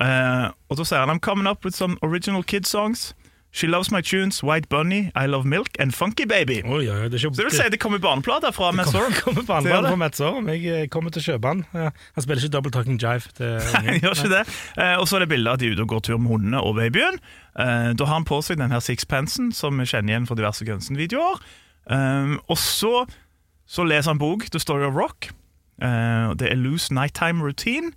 Uh, 0.00 0.50
og 0.70 0.80
så 0.80 0.88
sier 0.88 1.04
han 1.04 1.14
I'm 1.14 1.22
coming 1.22 1.46
up 1.46 1.64
with 1.64 1.76
some 1.76 1.98
original 2.02 2.42
kid 2.42 2.66
songs. 2.66 3.12
She 3.54 3.68
loves 3.68 3.92
my 3.92 4.00
tunes, 4.02 4.42
White 4.42 4.68
Bunny, 4.68 5.12
I 5.14 5.26
Love 5.26 5.46
Milk 5.46 5.76
and 5.78 5.94
Funky 5.94 6.24
Baby. 6.26 6.64
Oi, 6.66 6.88
oi, 6.90 7.04
det 7.06 7.20
ikke 7.20 7.30
Så 7.30 7.38
det 7.38 7.44
vil 7.44 7.54
si 7.54 7.68
det 7.70 7.78
kommer 7.78 8.00
barneplater 8.02 8.50
fra 8.50 8.72
Matt 8.74 8.90
Sorum. 8.90 9.14
Kommer 9.22 9.46
på 9.46 9.46
Ser 9.46 9.54
anbefalt 9.60 9.84
det? 9.84 9.92
fra 9.92 10.00
Matt 10.02 10.16
Sorum. 10.18 10.48
Jeg 10.50 10.64
eh, 10.66 10.88
kommer 10.90 11.14
til 11.14 11.22
å 11.22 11.26
kjøpe 11.28 11.52
han. 11.52 11.62
Ja. 11.70 11.92
Han 12.16 12.26
spiller 12.26 12.42
ikke 12.42 12.54
Double 12.56 12.74
Talking 12.74 12.98
Jive 12.98 13.30
Nei, 13.86 14.00
gjør 14.02 14.18
ikke 14.18 14.32
det. 14.34 14.42
Uh, 14.74 14.96
og 14.98 15.06
så 15.06 15.20
er 15.20 15.22
det 15.22 15.30
bilde 15.36 15.54
av 15.54 15.62
de 15.62 15.70
er 15.70 15.78
ute 15.78 15.86
og 15.86 15.94
går 15.94 16.02
tur 16.08 16.18
med 16.18 16.34
hundene 16.34 16.64
og 16.66 16.74
babyen. 16.80 17.22
Uh, 17.54 17.94
da 17.94 18.10
har 18.10 18.18
han 18.18 18.26
på 18.26 18.42
seg 18.42 18.58
den 18.58 18.74
her 18.74 18.82
sixpensen 18.82 19.54
som 19.54 19.78
vi 19.78 19.86
kjenner 19.86 20.16
igjen 20.16 20.26
fra 20.26 20.34
diverse 20.42 20.66
Gunsen-videoer. 20.66 21.38
Eh, 21.90 22.34
og 22.48 22.58
så, 22.60 23.04
så 23.74 23.84
leser 23.86 24.12
han 24.14 24.20
bok, 24.22 24.46
The 24.54 24.60
Story 24.62 24.86
of 24.86 24.94
Rock. 24.94 25.30
Eh, 25.82 26.34
det 26.38 26.50
er 26.52 26.58
Loose 26.60 26.94
Nighttime 26.94 27.42
Routine. 27.42 27.90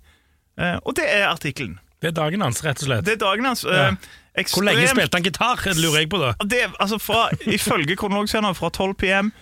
Eh, 0.58 0.78
og 0.82 0.96
det 0.98 1.06
er 1.06 1.28
artikkelen. 1.30 1.78
Det 2.02 2.10
er 2.12 2.14
dagen 2.14 2.42
hans, 2.42 2.62
rett 2.64 2.82
og 2.82 2.88
slett. 2.88 3.04
Det 3.06 3.16
er 3.16 3.20
dagen 3.22 3.46
hans. 3.46 3.64
Ja. 3.66 3.90
Eh, 4.34 4.46
Hvor 4.54 4.66
lenge 4.66 4.86
spilte 4.90 5.18
han 5.18 5.26
gitar, 5.26 5.62
det 5.64 5.78
lurer 5.82 6.04
jeg 6.04 6.10
på 6.10 6.20
da. 6.22 6.32
Det 6.46 6.64
altså 6.78 6.98
fra, 7.02 7.28
Ifølge 7.46 7.96
kronologisk 7.98 8.38
fra 8.58 8.70
12 8.70 8.94
PM 8.94 9.32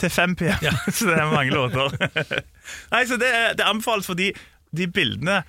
til 0.00 0.10
5 0.10 0.36
PM. 0.36 0.58
Ja. 0.62 0.72
så 0.96 1.08
det 1.08 1.18
er 1.18 1.30
mange 1.32 1.52
låter. 1.52 1.92
Nei, 2.92 3.04
så 3.08 3.16
det, 3.20 3.32
det 3.56 3.64
anbefales 3.64 4.06
fordi 4.06 4.32
de 4.76 4.86
bildene 4.92 5.42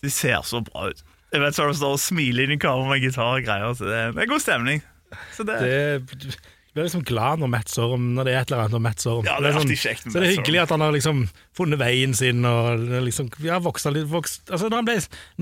De 0.00 0.10
ser 0.10 0.40
så 0.44 0.60
bra 0.64 0.88
ut. 0.88 1.04
Jeg 1.32 1.40
vet 1.42 1.56
så 1.56 1.66
Du 1.68 1.74
står 1.76 1.96
og 1.96 2.00
smiler 2.00 2.44
inn 2.46 2.56
i 2.56 2.60
kamera 2.60 2.92
med 2.94 3.04
gitar 3.04 3.40
og 3.40 3.44
greier. 3.44 3.72
Så 3.76 3.88
det, 3.88 4.02
det 4.16 4.24
er 4.24 4.30
god 4.30 4.44
stemning. 4.44 4.84
Så 5.36 5.44
det, 5.48 5.60
Det, 5.60 6.36
blir 6.74 6.86
liksom 6.88 7.04
glad 7.06 7.40
når 7.42 7.50
Matt 7.52 7.70
Sorum 7.70 8.10
Når 8.16 8.26
det 8.26 8.32
er 8.34 8.40
et 8.42 8.50
eller 8.52 8.64
annet 8.64 8.76
om 8.78 8.82
Matt 8.84 9.02
Sorum. 9.04 9.26
Ja, 9.28 9.36
det 9.42 9.50
er 9.52 9.58
alltid 9.60 9.80
kjekt 9.80 10.06
med 10.06 10.14
Så 10.14 10.20
det 10.22 10.28
er 10.28 10.34
hyggelig 10.36 10.60
at 10.64 10.72
han 10.74 10.82
har 10.84 10.94
liksom 10.94 11.24
funnet 11.56 11.80
veien 11.80 12.14
sin 12.18 12.44
og 12.48 12.86
liksom, 13.06 13.30
ja, 13.46 13.58
vokst 13.62 13.86
litt 13.94 14.08
vokst. 14.10 14.42
Altså, 14.50 14.70
når 14.70 14.82
han 14.82 14.88
ble 14.88 14.96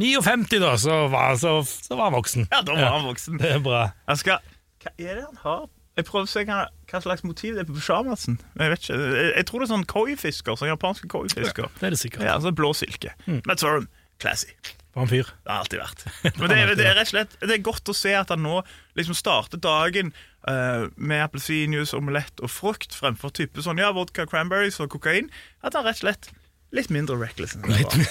59, 0.05 0.59
da, 0.63 0.73
så 0.81 0.99
var, 1.13 1.37
så, 1.41 1.55
så 1.65 1.97
var 1.97 2.11
han 2.11 2.19
voksen. 2.19 2.49
ja, 2.53 2.61
da 2.67 2.77
var 2.77 2.99
han 2.99 3.07
voksen. 3.11 3.39
Det 3.41 3.55
er 3.57 3.63
bra. 3.65 3.87
Jeg 4.13 4.23
skal, 4.25 4.53
hva 4.85 4.93
er 4.99 5.15
det 5.21 5.25
han 5.25 5.41
har? 5.47 5.65
Jeg 5.97 6.07
prøver 6.09 6.25
å 6.25 6.33
se 6.33 6.43
hva, 6.49 6.61
hva 6.89 7.01
slags 7.05 7.25
motiv 7.29 7.57
det 7.57 7.65
er 7.65 7.69
på 7.69 7.75
pyjamasen. 7.77 8.39
Jeg 8.57 8.73
vet 8.73 8.85
ikke. 8.87 9.01
Jeg, 9.01 9.33
jeg 9.37 9.49
tror 9.49 9.61
det 9.61 9.67
er 9.67 9.73
sånn 9.75 9.89
koi-fisker. 9.93 10.57
Sånn 10.57 10.71
japanske 10.73 11.11
koi-fisker. 11.13 11.69
Det 11.81 11.89
er 11.89 11.97
det 11.97 12.01
sikkert. 12.01 12.25
Ja, 12.25 12.37
altså 12.39 12.53
blå 12.57 12.71
silke. 12.77 13.13
Matt 13.49 13.61
Sorum, 13.61 13.89
classy. 14.23 14.55
For 14.93 15.07
en 15.07 15.09
fyr. 15.09 15.29
Det 15.45 15.49
har 15.55 15.63
alltid 15.65 15.81
vært. 15.81 16.03
Men 16.39 16.51
det, 16.53 16.59
er- 16.59 16.75
det 16.77 16.85
er 16.91 16.97
rett 16.99 17.09
og 17.09 17.13
slett 17.15 17.37
Det 17.41 17.55
er 17.57 17.63
godt 17.65 17.89
å 17.89 17.95
se 17.97 18.13
at 18.19 18.29
han 18.35 18.43
nå 18.45 18.59
liksom 18.99 19.17
starter 19.17 19.61
dagen 19.65 20.11
eh, 20.49 20.85
med 21.01 21.25
appelsinjuice, 21.25 21.95
omelett 21.97 22.43
og 22.45 22.53
frukt 22.53 22.93
fremfor 22.99 23.33
type 23.33 23.65
sånn 23.65 23.81
ja, 23.81 23.89
vodka, 23.97 24.27
cranberries 24.29 24.77
og 24.85 24.93
kokain. 24.93 25.31
At 25.65 25.79
han 25.79 25.89
rett 25.89 25.97
og 26.03 26.05
slett 26.05 26.29
litt 26.77 26.93
mindre 26.93 27.17
reckless. 27.21 27.57
enn 27.57 27.65
det 27.69 27.81
var. 27.89 28.11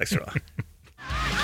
Takk 0.00 0.08
skal 0.14 0.24
du 0.24 0.30
ha. 0.32 1.40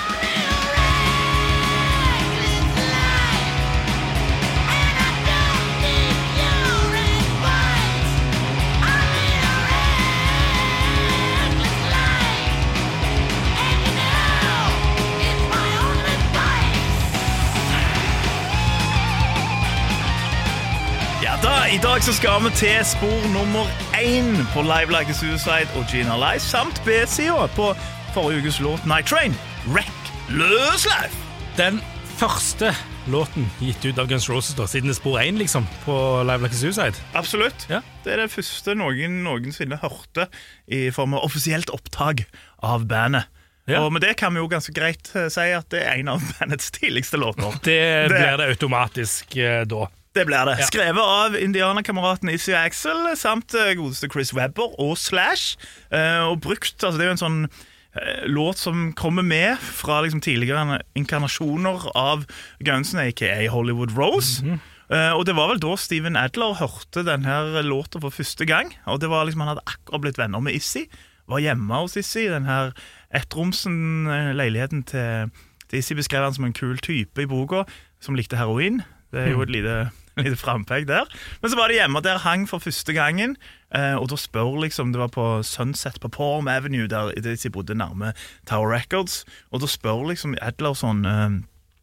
I 21.71 21.77
dag 21.79 22.03
så 22.03 22.13
skal 22.13 22.41
vi 22.43 22.49
til 22.59 22.81
spor 22.85 23.21
nummer 23.31 23.67
én 23.95 24.33
på 24.53 24.63
Live 24.65 24.91
Like 24.91 25.13
a 25.13 25.15
Suicide 25.15 25.69
og 25.79 25.85
Gina 25.91 26.17
Lice, 26.19 26.49
samt 26.51 26.81
B-sida 26.85 27.45
på 27.55 27.69
forrige 28.15 28.41
ukes 28.43 28.59
låt 28.59 28.83
Night 28.89 29.07
Train. 29.07 29.35
Reckless 29.71 30.85
Life. 30.89 31.15
Den 31.57 31.79
første 32.19 32.73
låten 33.11 33.47
gitt 33.63 33.85
ut 33.87 33.99
av 34.03 34.09
Guns 34.11 34.27
Roses, 34.29 34.55
da, 34.57 34.67
siden 34.69 34.91
det 34.91 34.97
er 34.97 34.99
spor 34.99 35.19
1 35.23 35.39
liksom, 35.39 35.67
på 35.85 35.95
Live 36.27 36.43
Like 36.43 36.57
a 36.57 36.59
Suicide. 36.59 37.05
Absolutt. 37.17 37.65
Ja. 37.71 37.79
Det 38.03 38.13
er 38.17 38.25
det 38.25 38.33
første 38.35 38.75
noen 38.77 39.21
noensinne 39.25 39.79
hørte 39.81 40.27
i 40.67 40.89
form 40.93 41.15
av 41.17 41.23
offisielt 41.29 41.71
opptak 41.73 42.25
av 42.67 42.83
bandet. 42.91 43.29
Ja. 43.69 43.79
Og 43.85 43.93
med 43.95 44.03
det 44.03 44.17
kan 44.19 44.33
vi 44.35 44.41
jo 44.41 44.49
ganske 44.51 44.73
greit 44.75 45.07
eh, 45.15 45.29
si 45.31 45.47
at 45.55 45.69
det 45.71 45.85
er 45.85 46.01
en 46.01 46.11
av 46.17 46.23
bandets 46.35 46.71
tidligste 46.75 47.17
låter. 47.21 47.47
Det, 47.63 47.79
Det- 47.79 48.11
blir 48.11 48.37
det 48.43 48.51
automatisk 48.57 49.37
eh, 49.39 49.63
da. 49.69 49.87
Det 50.15 50.25
blir 50.27 50.43
det. 50.49 50.57
Skrevet 50.67 50.99
av 51.01 51.35
indianerkameraten 51.39 52.29
Issy 52.33 52.51
Axel 52.57 53.13
samt 53.15 53.53
eh, 53.55 53.73
godeste 53.79 54.09
Chris 54.11 54.33
Webber 54.35 54.73
og 54.81 54.97
Slash. 54.99 55.55
Eh, 55.87 56.19
og 56.27 56.41
brukt, 56.43 56.75
altså 56.83 56.97
Det 56.97 57.05
er 57.05 57.11
jo 57.11 57.15
en 57.15 57.21
sånn 57.21 57.39
eh, 57.47 58.25
låt 58.27 58.59
som 58.59 58.89
kommer 58.97 59.23
med 59.23 59.55
fra 59.63 60.01
liksom 60.03 60.19
tidligere 60.23 60.81
inkarnasjoner 60.99 61.87
av 61.95 62.27
Gunsen, 62.59 62.99
aka 63.05 63.37
Hollywood 63.53 63.95
Rose. 63.95 64.43
Eh, 64.91 65.11
og 65.15 65.23
det 65.29 65.37
var 65.37 65.53
vel 65.53 65.61
da 65.63 65.77
Steven 65.79 66.19
Adler 66.19 66.57
hørte 66.59 67.05
denne 67.07 67.63
låta 67.63 68.01
for 68.03 68.11
første 68.11 68.43
gang. 68.49 68.73
Og 68.91 68.99
det 68.99 69.07
var 69.11 69.23
liksom 69.25 69.45
Han 69.45 69.53
hadde 69.53 69.63
akkurat 69.63 70.03
blitt 70.03 70.19
venner 70.19 70.43
med 70.43 70.59
Issy. 70.59 70.89
Var 71.31 71.39
hjemme 71.39 71.79
hos 71.85 71.95
Issy 71.95 72.25
i 72.25 72.33
den 72.33 72.49
her 72.49 72.73
ettromsen 73.15 74.11
eh, 74.11 74.33
leiligheten 74.35 74.83
til, 74.83 75.31
til 75.69 75.79
Issy 75.79 75.95
beskrev 75.95 76.27
han 76.27 76.35
som 76.35 76.49
en 76.49 76.57
kul 76.57 76.75
type 76.83 77.15
i 77.23 77.29
boka, 77.31 77.63
som 78.03 78.19
likte 78.19 78.35
heroin. 78.35 78.83
Det 79.11 79.23
er 79.25 79.33
jo 79.33 79.41
et 79.43 79.51
lite, 79.51 79.75
lite 80.23 80.35
frampek 80.39 80.87
der. 80.89 81.09
Men 81.41 81.51
så 81.51 81.59
var 81.59 81.71
det 81.71 81.79
hjemme 81.79 82.03
der 82.03 82.21
hang 82.25 82.47
for 82.49 82.63
første 82.63 82.93
gangen, 82.93 83.37
eh, 83.75 83.95
og 83.95 84.09
da 84.11 84.19
spør 84.19 84.59
liksom 84.65 84.91
Det 84.91 84.99
var 84.99 85.11
på 85.13 85.27
Sunset 85.43 85.99
på 86.01 86.11
Palm 86.11 86.47
Avenue, 86.51 86.87
der 86.87 87.13
de 87.15 87.49
bodde 87.49 87.75
nærme 87.75 88.13
Tower 88.49 88.71
Records, 88.73 89.25
og 89.51 89.61
da 89.61 89.67
spør 89.67 90.07
liksom 90.11 90.35
Adler 90.41 90.75
sånn 90.77 91.05
eh, 91.05 91.41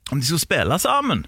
om 0.08 0.20
de 0.20 0.24
skulle 0.24 0.44
spille 0.44 0.78
sammen. 0.80 1.26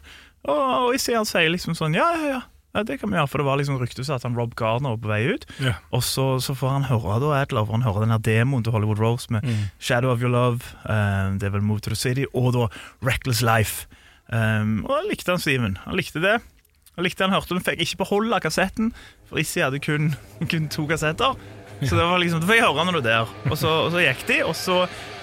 Og, 0.49 0.89
og 0.89 1.01
ser 1.01 1.21
han 1.21 1.29
sier 1.29 1.51
liksom 1.53 1.77
sånn 1.77 1.97
ja, 1.97 2.09
ja, 2.17 2.33
ja. 2.37 2.41
Ja, 2.71 2.85
det 2.87 3.01
kan 3.01 3.11
vi 3.11 3.19
gjøre, 3.19 3.27
for 3.27 3.43
det 3.43 3.47
var 3.49 3.59
liksom 3.59 3.81
ryktes 3.81 4.13
at 4.15 4.23
han 4.23 4.37
Rob 4.39 4.53
Gardner 4.55 4.93
var 4.95 5.01
på 5.03 5.11
vei 5.11 5.25
ut. 5.27 5.47
Yeah. 5.59 5.81
Og 5.91 6.05
så, 6.07 6.27
så 6.39 6.55
får 6.55 6.77
han 6.77 6.87
høre 6.87 7.17
da, 7.19 7.33
Adler, 7.41 7.67
får 7.67 7.81
han 7.81 7.87
høre 7.87 8.05
den 8.05 8.15
her 8.15 8.23
demoen 8.23 8.63
til 8.63 8.77
Hollywood 8.77 9.03
Rose 9.03 9.33
med 9.35 9.43
Shadow 9.83 10.13
of 10.13 10.23
Your 10.23 10.31
Love, 10.31 10.63
um, 10.85 11.41
det 11.43 11.51
er 11.51 11.59
Move 11.59 11.83
to 11.83 11.91
the 11.91 11.99
City, 11.99 12.29
og 12.31 12.53
da 12.55 12.69
Reckless 13.03 13.43
Life. 13.43 13.91
Um, 14.31 14.85
og 14.87 14.95
da 14.95 15.01
likte 15.09 15.35
han 15.35 15.43
Steven. 15.43 15.75
Han 15.83 15.99
likte 15.99 16.23
det. 16.23 16.37
Han 17.01 17.07
likte 17.09 17.25
han 17.25 17.33
hørte 17.33 17.57
men 17.57 17.65
fikk 17.65 17.81
ikke 17.87 18.03
beholde 18.05 18.39
kassetten, 18.45 18.93
for 19.31 19.41
Issy 19.41 19.63
hadde 19.65 19.81
kun, 19.81 20.11
kun 20.53 20.69
to 20.69 20.85
kassetter. 20.91 21.33
Så 21.81 21.97
det 21.97 22.05
var 22.05 22.21
liksom, 22.21 22.43
da 22.45 22.47
fikk 22.51 22.61
jeg 22.61 22.67
høre 22.69 22.85
når 22.85 22.99
du 22.99 23.01
er 23.01 23.07
der. 23.09 23.31
Og 23.49 23.57
så, 23.57 23.71
og 23.87 23.95
så 23.95 24.03
gikk 24.05 24.27
de, 24.29 24.43
og 24.45 24.53
så 24.59 24.83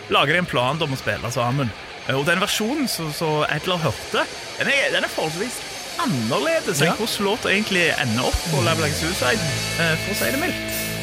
lager 0.10 0.34
de 0.34 0.39
en 0.41 0.50
plan 0.50 0.81
om 0.81 0.96
å 0.96 0.98
spille 0.98 1.29
sammen. 1.36 1.69
Eh, 2.07 2.15
Og 2.17 2.25
den 2.25 2.41
versjonen 2.41 2.88
som 2.89 3.43
Edler 3.53 3.77
hørte, 3.84 4.24
den 4.57 4.72
er, 4.74 4.88
den 4.96 5.05
er 5.05 5.12
forholdsvis 5.13 5.60
annerledes 6.01 6.81
enn 6.81 6.89
Ja. 6.91 6.96
hvordan 6.98 7.25
låta 7.29 7.50
egentlig 7.53 7.88
ender 8.01 8.25
opp 8.29 8.41
på 8.51 8.63
Level 8.65 8.86
Like 8.88 8.98
Suicide, 8.98 9.41
eh, 9.81 9.93
for 10.05 10.13
å 10.13 10.17
si 10.24 10.31
det 10.34 10.41
mildt. 10.41 10.97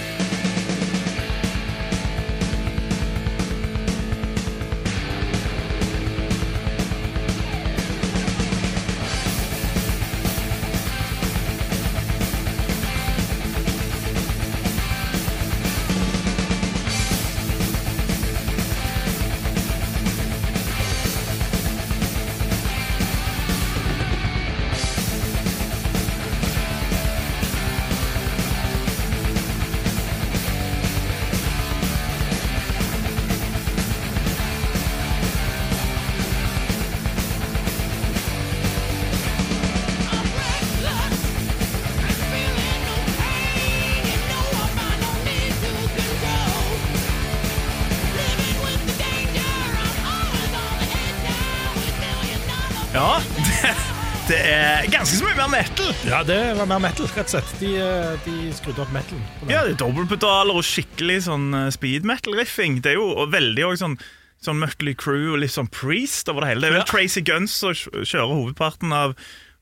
Ganske 55.05 55.19
så 55.21 55.27
mye 55.27 55.37
mer 55.37 55.51
metal. 55.53 55.91
Ja, 56.09 56.23
det 56.25 56.37
var 56.57 56.69
mer 56.69 56.81
metal, 56.81 57.09
rett 57.13 57.29
og 57.29 57.33
slett. 57.35 57.51
De, 57.61 57.73
eh, 57.77 58.13
de 58.25 58.53
skrudde 58.57 58.81
opp 58.81 58.93
metal. 58.95 59.19
Ja, 59.51 59.61
det 59.67 59.75
er 59.75 59.81
dobbeltpedaler 59.83 60.57
og 60.57 60.65
skikkelig 60.65 61.19
sånn 61.27 61.51
eh, 61.53 61.67
speed 61.75 62.07
metal-riffing. 62.09 62.79
Det 62.81 62.95
er 62.95 62.97
jo 62.97 63.11
og 63.13 63.33
veldig 63.35 63.67
også 63.71 63.85
sånn 63.89 63.99
Sånn 64.45 64.59
Mutley 64.61 64.93
Crew 64.93 65.31
og 65.33 65.39
litt 65.41 65.55
sånn 65.55 65.71
Priest 65.73 66.29
over 66.29 66.45
det 66.45 66.51
hele. 66.51 66.61
Det 66.61 66.69
er 66.69 66.75
vel 66.75 66.83
Ja. 66.83 66.89
Tracy 66.91 67.23
Guns 67.25 67.53
som 67.57 67.73
kjører 67.73 68.29
hovedparten 68.29 68.93
av, 68.93 69.15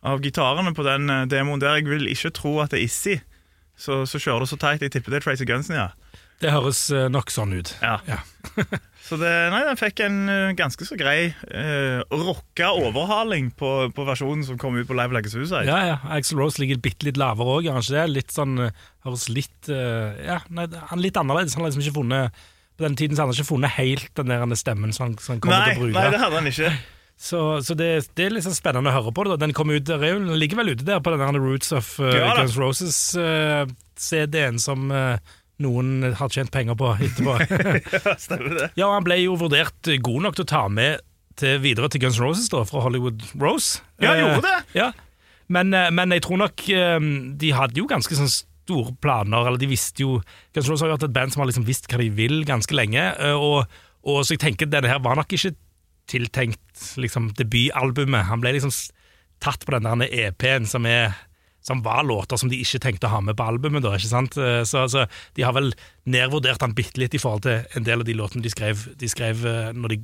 av 0.02 0.18
gitarene 0.24 0.72
på 0.74 0.82
den 0.82 1.06
eh, 1.10 1.26
demoen 1.30 1.62
der. 1.62 1.76
Jeg 1.78 1.86
vil 1.86 2.08
ikke 2.10 2.32
tro 2.34 2.56
at 2.64 2.72
det 2.74 2.80
er 2.80 2.86
Issy. 2.88 3.14
Så, 3.78 4.00
så 4.10 4.18
kjører 4.18 4.42
det 4.42 4.50
så 4.50 4.58
teit. 4.58 4.82
Jeg 4.82 4.90
tipper 4.90 5.14
det 5.14 5.20
er 5.20 5.26
Tracy 5.26 5.46
Gunsen, 5.46 5.78
ja. 5.78 5.90
Det 6.42 6.50
høres 6.52 6.86
eh, 6.90 7.08
nok 7.12 7.30
sånn 7.30 7.52
ut. 7.58 7.76
ja. 7.82 7.98
Ja. 8.10 8.22
Så 9.02 9.16
det, 9.18 9.28
nei, 9.50 9.58
den 9.66 9.76
fikk 9.76 9.98
en 10.06 10.18
eh, 10.30 10.52
ganske 10.56 10.86
så 10.86 10.94
grei 10.96 11.32
uh, 11.50 12.04
rocka 12.22 12.68
overhaling 12.78 13.48
på, 13.58 13.90
på 13.92 14.04
versjonen 14.06 14.44
som 14.46 14.56
kom 14.62 14.78
ut 14.78 14.86
på 14.88 14.94
Live 14.96 15.12
Like 15.12 15.28
Suicide. 15.28 15.66
Ja, 15.66 15.80
ja. 15.90 15.96
Axel 16.14 16.38
Rose 16.38 16.62
ligger 16.62 16.78
bitte 16.80 17.08
litt 17.08 17.18
lavere 17.20 17.56
òg, 17.58 17.66
gjør 17.66 17.76
han 17.76 17.82
ikke 17.84 17.96
det? 17.98 18.04
Litt 18.14 18.32
sånn, 18.32 18.54
Høres 19.02 19.26
litt 19.34 19.68
uh, 19.74 20.14
Ja, 20.22 20.38
nei, 20.54 20.68
han 20.70 21.00
er 21.00 21.02
litt 21.02 21.18
annerledes. 21.18 21.58
Han 21.58 21.66
har 21.66 21.72
liksom 21.72 21.82
ikke 21.82 21.96
funnet 21.98 22.38
På 22.78 22.86
den 22.86 22.96
tiden 23.02 23.18
så 23.18 23.26
han 23.26 23.32
har 23.34 23.40
ikke 23.42 23.50
funnet 23.50 23.74
helt 23.74 24.14
den 24.22 24.32
der 24.32 24.56
stemmen 24.62 24.94
som 24.94 25.08
han, 25.08 25.18
som 25.18 25.34
han 25.34 25.42
kommer 25.44 25.58
Nei, 25.58 25.74
til 25.74 25.82
å 25.82 25.86
bruke. 25.88 25.98
nei, 25.98 26.06
det 26.14 26.22
hadde 26.22 26.40
han 26.40 26.52
ikke. 26.54 26.72
Så, 27.22 27.38
så 27.62 27.76
det, 27.78 27.86
det 28.18 28.24
er 28.24 28.42
sånn 28.42 28.56
spennende 28.56 28.90
å 28.90 28.94
høre 28.96 29.12
på. 29.14 29.22
det 29.26 29.36
da. 29.36 29.42
Den 29.44 29.52
kom 29.54 29.70
ut, 29.70 29.84
den 29.86 30.30
ligger 30.40 30.58
vel 30.58 30.72
ute 30.72 30.86
der 30.88 30.98
på 31.04 31.12
den 31.12 31.20
der 31.22 31.36
Roots 31.38 31.70
of 31.76 31.92
uh, 32.02 32.08
Ja. 32.16 32.32
Guns 32.38 32.56
Roses-CD-en 32.58 34.58
som 34.58 34.88
eh, 34.90 35.20
noen 35.62 36.12
har 36.18 36.32
tjent 36.32 36.52
penger 36.54 36.76
på 36.78 36.92
etterpå. 36.98 37.38
Ja, 37.92 38.16
stemmer 38.20 38.58
det. 38.58 38.68
ja, 38.78 38.90
han 38.92 39.06
ble 39.06 39.18
jo 39.22 39.38
vurdert 39.40 39.88
god 40.04 40.26
nok 40.26 40.38
til 40.38 40.46
å 40.46 40.52
ta 40.52 40.66
med 40.72 41.02
til, 41.40 41.58
videre 41.62 41.88
til 41.92 42.02
Guns 42.04 42.20
Roses 42.20 42.50
da, 42.52 42.62
fra 42.68 42.82
Hollywood 42.84 43.24
Rose. 43.40 43.80
Ja, 44.02 44.12
han 44.12 44.22
gjorde 44.22 44.44
det. 44.48 44.56
Ja. 44.78 44.90
Men, 45.52 45.72
eh, 45.76 45.90
men 45.94 46.14
jeg 46.14 46.24
tror 46.26 46.40
nok 46.42 46.64
eh, 46.72 46.98
de 47.40 47.52
hadde 47.56 47.80
jo 47.80 47.88
ganske 47.90 48.16
sånn 48.18 48.30
store 48.32 48.94
planer, 49.02 49.48
eller 49.48 49.60
de 49.60 49.70
visste 49.70 50.04
jo 50.04 50.20
Guns 50.54 50.68
Roses 50.68 50.84
har 50.84 50.92
jo 50.92 50.96
vært 50.96 51.08
et 51.08 51.16
band 51.16 51.34
som 51.34 51.42
har 51.42 51.50
liksom 51.50 51.66
visst 51.68 51.88
hva 51.90 52.00
de 52.00 52.12
vil 52.14 52.42
ganske 52.48 52.76
lenge, 52.76 53.02
eh, 53.18 53.36
og, 53.36 53.66
og 54.06 54.22
så 54.22 54.36
jeg 54.36 54.44
tenker 54.44 54.70
denne 54.70 54.90
her 54.90 55.02
var 55.02 55.18
nok 55.18 55.34
ikke 55.34 55.54
tiltenkt 56.10 56.86
liksom, 57.00 57.30
debutalbumet. 57.38 58.26
Han 58.28 58.42
ble 58.42 58.56
liksom 58.56 58.72
tatt 59.42 59.64
på 59.66 59.74
den 59.74 59.86
der 59.86 60.16
EP-en 60.26 60.66
som, 60.68 60.86
er, 60.86 61.14
som 61.62 61.80
var 61.84 62.02
låter 62.04 62.36
som 62.40 62.50
de 62.50 62.58
ikke 62.58 62.80
tenkte 62.82 63.06
å 63.06 63.14
ha 63.14 63.20
med 63.22 63.36
på 63.38 63.46
albumet. 63.46 63.84
Da, 63.84 63.94
ikke 63.96 64.10
sant? 64.10 64.36
Eh, 64.36 64.62
Så, 64.66 64.84
så 64.90 65.06
de 65.38 65.42
har 65.46 65.54
vel 65.56 65.72
nedvurdert 66.10 66.60
han 66.64 66.74
bitte 66.74 66.98
litt 67.00 67.14
i 67.14 67.22
forhold 67.22 67.44
til 67.46 67.62
en 67.78 67.86
del 67.86 68.02
av 68.02 68.06
de 68.08 68.14
låtene 68.18 68.42
de 68.42 68.50
skrev, 68.52 68.86
de 68.98 69.08
skrev 69.10 69.44
eh, 69.46 69.72
når 69.72 69.94
de 69.96 70.00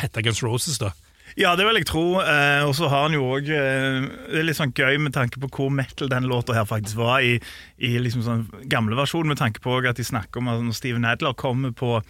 hette 0.00 0.22
Guns 0.24 0.42
Roses. 0.42 0.78
da. 0.80 0.92
Ja, 1.36 1.54
det 1.56 1.64
vil 1.64 1.78
jeg 1.80 1.86
tro. 1.88 2.20
Eh, 2.20 2.64
og 2.68 2.74
så 2.76 2.88
har 2.92 3.06
han 3.06 3.14
jo 3.16 3.22
òg 3.36 3.46
eh, 3.48 4.02
Det 4.28 4.40
er 4.40 4.44
litt 4.44 4.58
sånn 4.58 4.74
gøy 4.76 4.98
med 5.00 5.14
tanke 5.16 5.40
på 5.40 5.48
hvor 5.48 5.70
metal 5.72 6.10
den 6.12 6.26
låta 6.28 6.52
her 6.56 6.66
faktisk 6.68 6.98
var 7.00 7.24
i, 7.24 7.38
i 7.80 7.94
liksom 8.00 8.24
sånn 8.26 8.42
gamle 8.68 8.98
versjon, 8.98 9.28
med 9.28 9.40
tanke 9.40 9.62
på 9.64 9.78
at 9.80 9.96
de 9.96 10.04
snakker 10.04 10.42
om 10.42 10.50
at 10.52 10.60
når 10.60 10.76
Steven 10.76 11.06
Adler 11.08 11.32
kommer 11.40 11.72
på, 11.72 12.02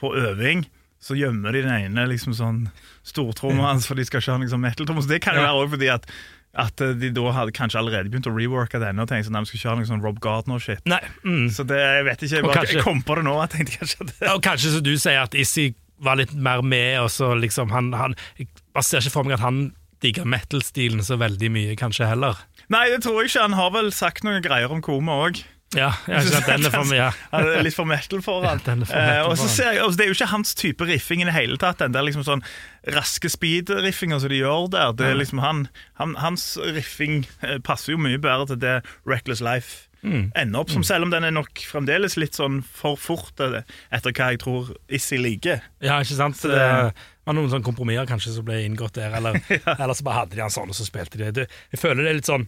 på 0.00 0.14
øving, 0.16 0.64
så 1.04 1.12
gjemmer 1.18 1.52
de 1.52 1.60
den 1.66 1.74
ene 1.90 2.06
liksom 2.08 2.32
sånn 2.32 2.62
stortromma 3.04 3.66
hans, 3.68 3.84
for 3.84 4.00
de 4.00 4.06
skal 4.08 4.22
ikke 4.22 4.32
ha 4.32 4.40
noe 4.40 4.48
sånn 4.48 4.62
metal-tromme. 4.64 5.04
Så 5.04 5.12
det 5.12 5.20
kan 5.20 5.36
jo 5.36 5.44
være 5.44 5.58
også 5.60 5.74
fordi 5.76 5.90
at 5.92 6.08
at 6.56 6.80
eh, 6.84 6.92
de 6.98 7.10
da 7.14 7.30
hadde 7.34 7.54
kanskje 7.56 7.80
allerede 7.80 8.10
begynt 8.12 8.28
å 8.30 8.34
reworke 8.34 8.78
denne 8.82 9.02
og 9.02 9.08
tenkte 9.10 9.28
sånn, 9.30 9.38
de 9.42 9.50
skulle 9.50 9.60
ikke 9.62 9.70
ha 9.72 9.76
noe 9.80 9.88
sånn 9.90 10.02
Rob 10.04 10.18
Gardner-shit. 10.22 10.82
Nei, 10.90 11.00
mm. 11.24 11.46
Så 11.54 11.66
det, 11.68 11.78
jeg 11.82 12.04
vet 12.08 12.22
ikke, 12.26 12.34
jeg, 12.36 12.44
bare, 12.46 12.58
kanskje- 12.60 12.76
jeg 12.78 12.84
kom 12.86 13.00
på 13.06 13.16
det 13.18 13.24
nå. 13.26 13.36
Jeg 13.44 13.52
tenkte 13.56 13.78
kanskje 13.80 14.00
at 14.06 14.12
det 14.18 14.32
Og 14.34 14.42
kanskje 14.46 14.74
som 14.76 14.84
du 14.86 14.92
sier 14.96 15.22
at 15.24 15.34
Issy 15.38 15.70
var 16.04 16.18
litt 16.20 16.34
mer 16.34 16.62
med, 16.66 16.98
og 17.04 17.10
så 17.14 17.32
liksom 17.38 17.70
han, 17.70 17.92
han 17.94 18.16
Jeg 18.38 18.48
ser 18.82 19.02
ikke 19.04 19.14
for 19.14 19.28
meg 19.28 19.36
at 19.38 19.44
han 19.46 19.64
digger 20.04 20.26
metal-stilen 20.28 21.00
så 21.06 21.16
veldig 21.16 21.48
mye, 21.54 21.76
kanskje 21.80 22.04
heller. 22.10 22.36
Nei, 22.68 22.86
det 22.92 23.02
tror 23.04 23.22
jeg 23.22 23.30
ikke. 23.30 23.44
Han 23.46 23.54
har 23.56 23.70
vel 23.72 23.90
sagt 23.94 24.24
noen 24.26 24.42
greier 24.44 24.72
om 24.74 24.82
koma 24.84 25.14
òg. 25.28 25.38
Ja, 25.76 25.90
den 26.06 26.66
er 26.66 26.70
for 26.72 26.86
meg, 26.88 26.98
ja. 27.00 27.08
Er 27.34 27.62
litt 27.66 27.76
for 27.76 27.88
metal 27.88 28.22
for 28.24 28.44
han. 28.46 28.60
Er 28.64 28.78
metal 28.80 29.00
Eh, 29.00 29.22
og 29.26 29.36
så 29.40 29.48
ser 29.50 29.72
jeg, 29.72 29.82
altså, 29.84 29.98
Det 29.98 30.04
er 30.06 30.12
jo 30.12 30.16
ikke 30.18 30.30
hans 30.32 30.54
type 30.58 30.86
riffing 30.88 31.22
i 31.24 31.28
det 31.28 31.34
hele 31.36 31.58
tatt. 31.60 31.78
Den 31.82 31.94
der 31.96 32.06
liksom 32.06 32.24
sånn 32.26 32.44
raske 32.94 33.30
speed-riffinga 33.32 34.20
som 34.20 34.30
de 34.32 34.42
gjør 34.42 34.68
der. 34.74 34.92
Det 34.98 35.08
er 35.12 35.18
liksom 35.18 35.42
han, 35.42 35.66
han, 36.00 36.14
Hans 36.22 36.54
riffing 36.60 37.24
eh, 37.42 37.58
passer 37.64 37.94
jo 37.94 37.98
mye 37.98 38.18
bedre 38.22 38.52
til 38.54 38.62
det 38.64 38.78
Reckless 39.08 39.42
Life 39.44 39.88
Mm. 40.04 40.26
ender 40.36 40.60
opp 40.60 40.68
som, 40.68 40.82
selv 40.84 41.06
om 41.06 41.10
den 41.14 41.24
er 41.24 41.30
nok 41.32 41.62
fremdeles 41.64 42.18
litt 42.20 42.36
sånn 42.36 42.58
for 42.60 42.98
fort 43.00 43.40
eh, 43.40 43.62
etter 43.88 44.12
hva 44.12 44.26
jeg 44.34 44.40
tror 44.42 44.66
Issy 44.92 45.16
liker. 45.16 45.62
Ja, 45.80 45.96
ikke 46.04 46.18
sant? 46.18 46.36
Så 46.36 46.50
det 46.52 46.60
var 46.60 47.32
noen 47.38 47.48
sånne 47.48 47.64
kompromisser 47.64 48.04
kanskje 48.10 48.34
som 48.34 48.44
ble 48.44 48.58
inngått 48.66 48.98
der, 48.98 49.16
eller, 49.16 49.38
eller 49.78 49.96
så 49.96 50.04
bare 50.04 50.18
hadde 50.18 50.36
de 50.36 50.42
han 50.44 50.52
sånn, 50.52 50.68
og 50.68 50.76
så 50.76 50.84
spilte 50.84 51.16
de 51.22 51.30
det. 51.40 51.46
Jeg 51.72 51.80
føler 51.80 52.04
det 52.04 52.10
er 52.12 52.18
litt 52.20 52.28
sånn 52.28 52.44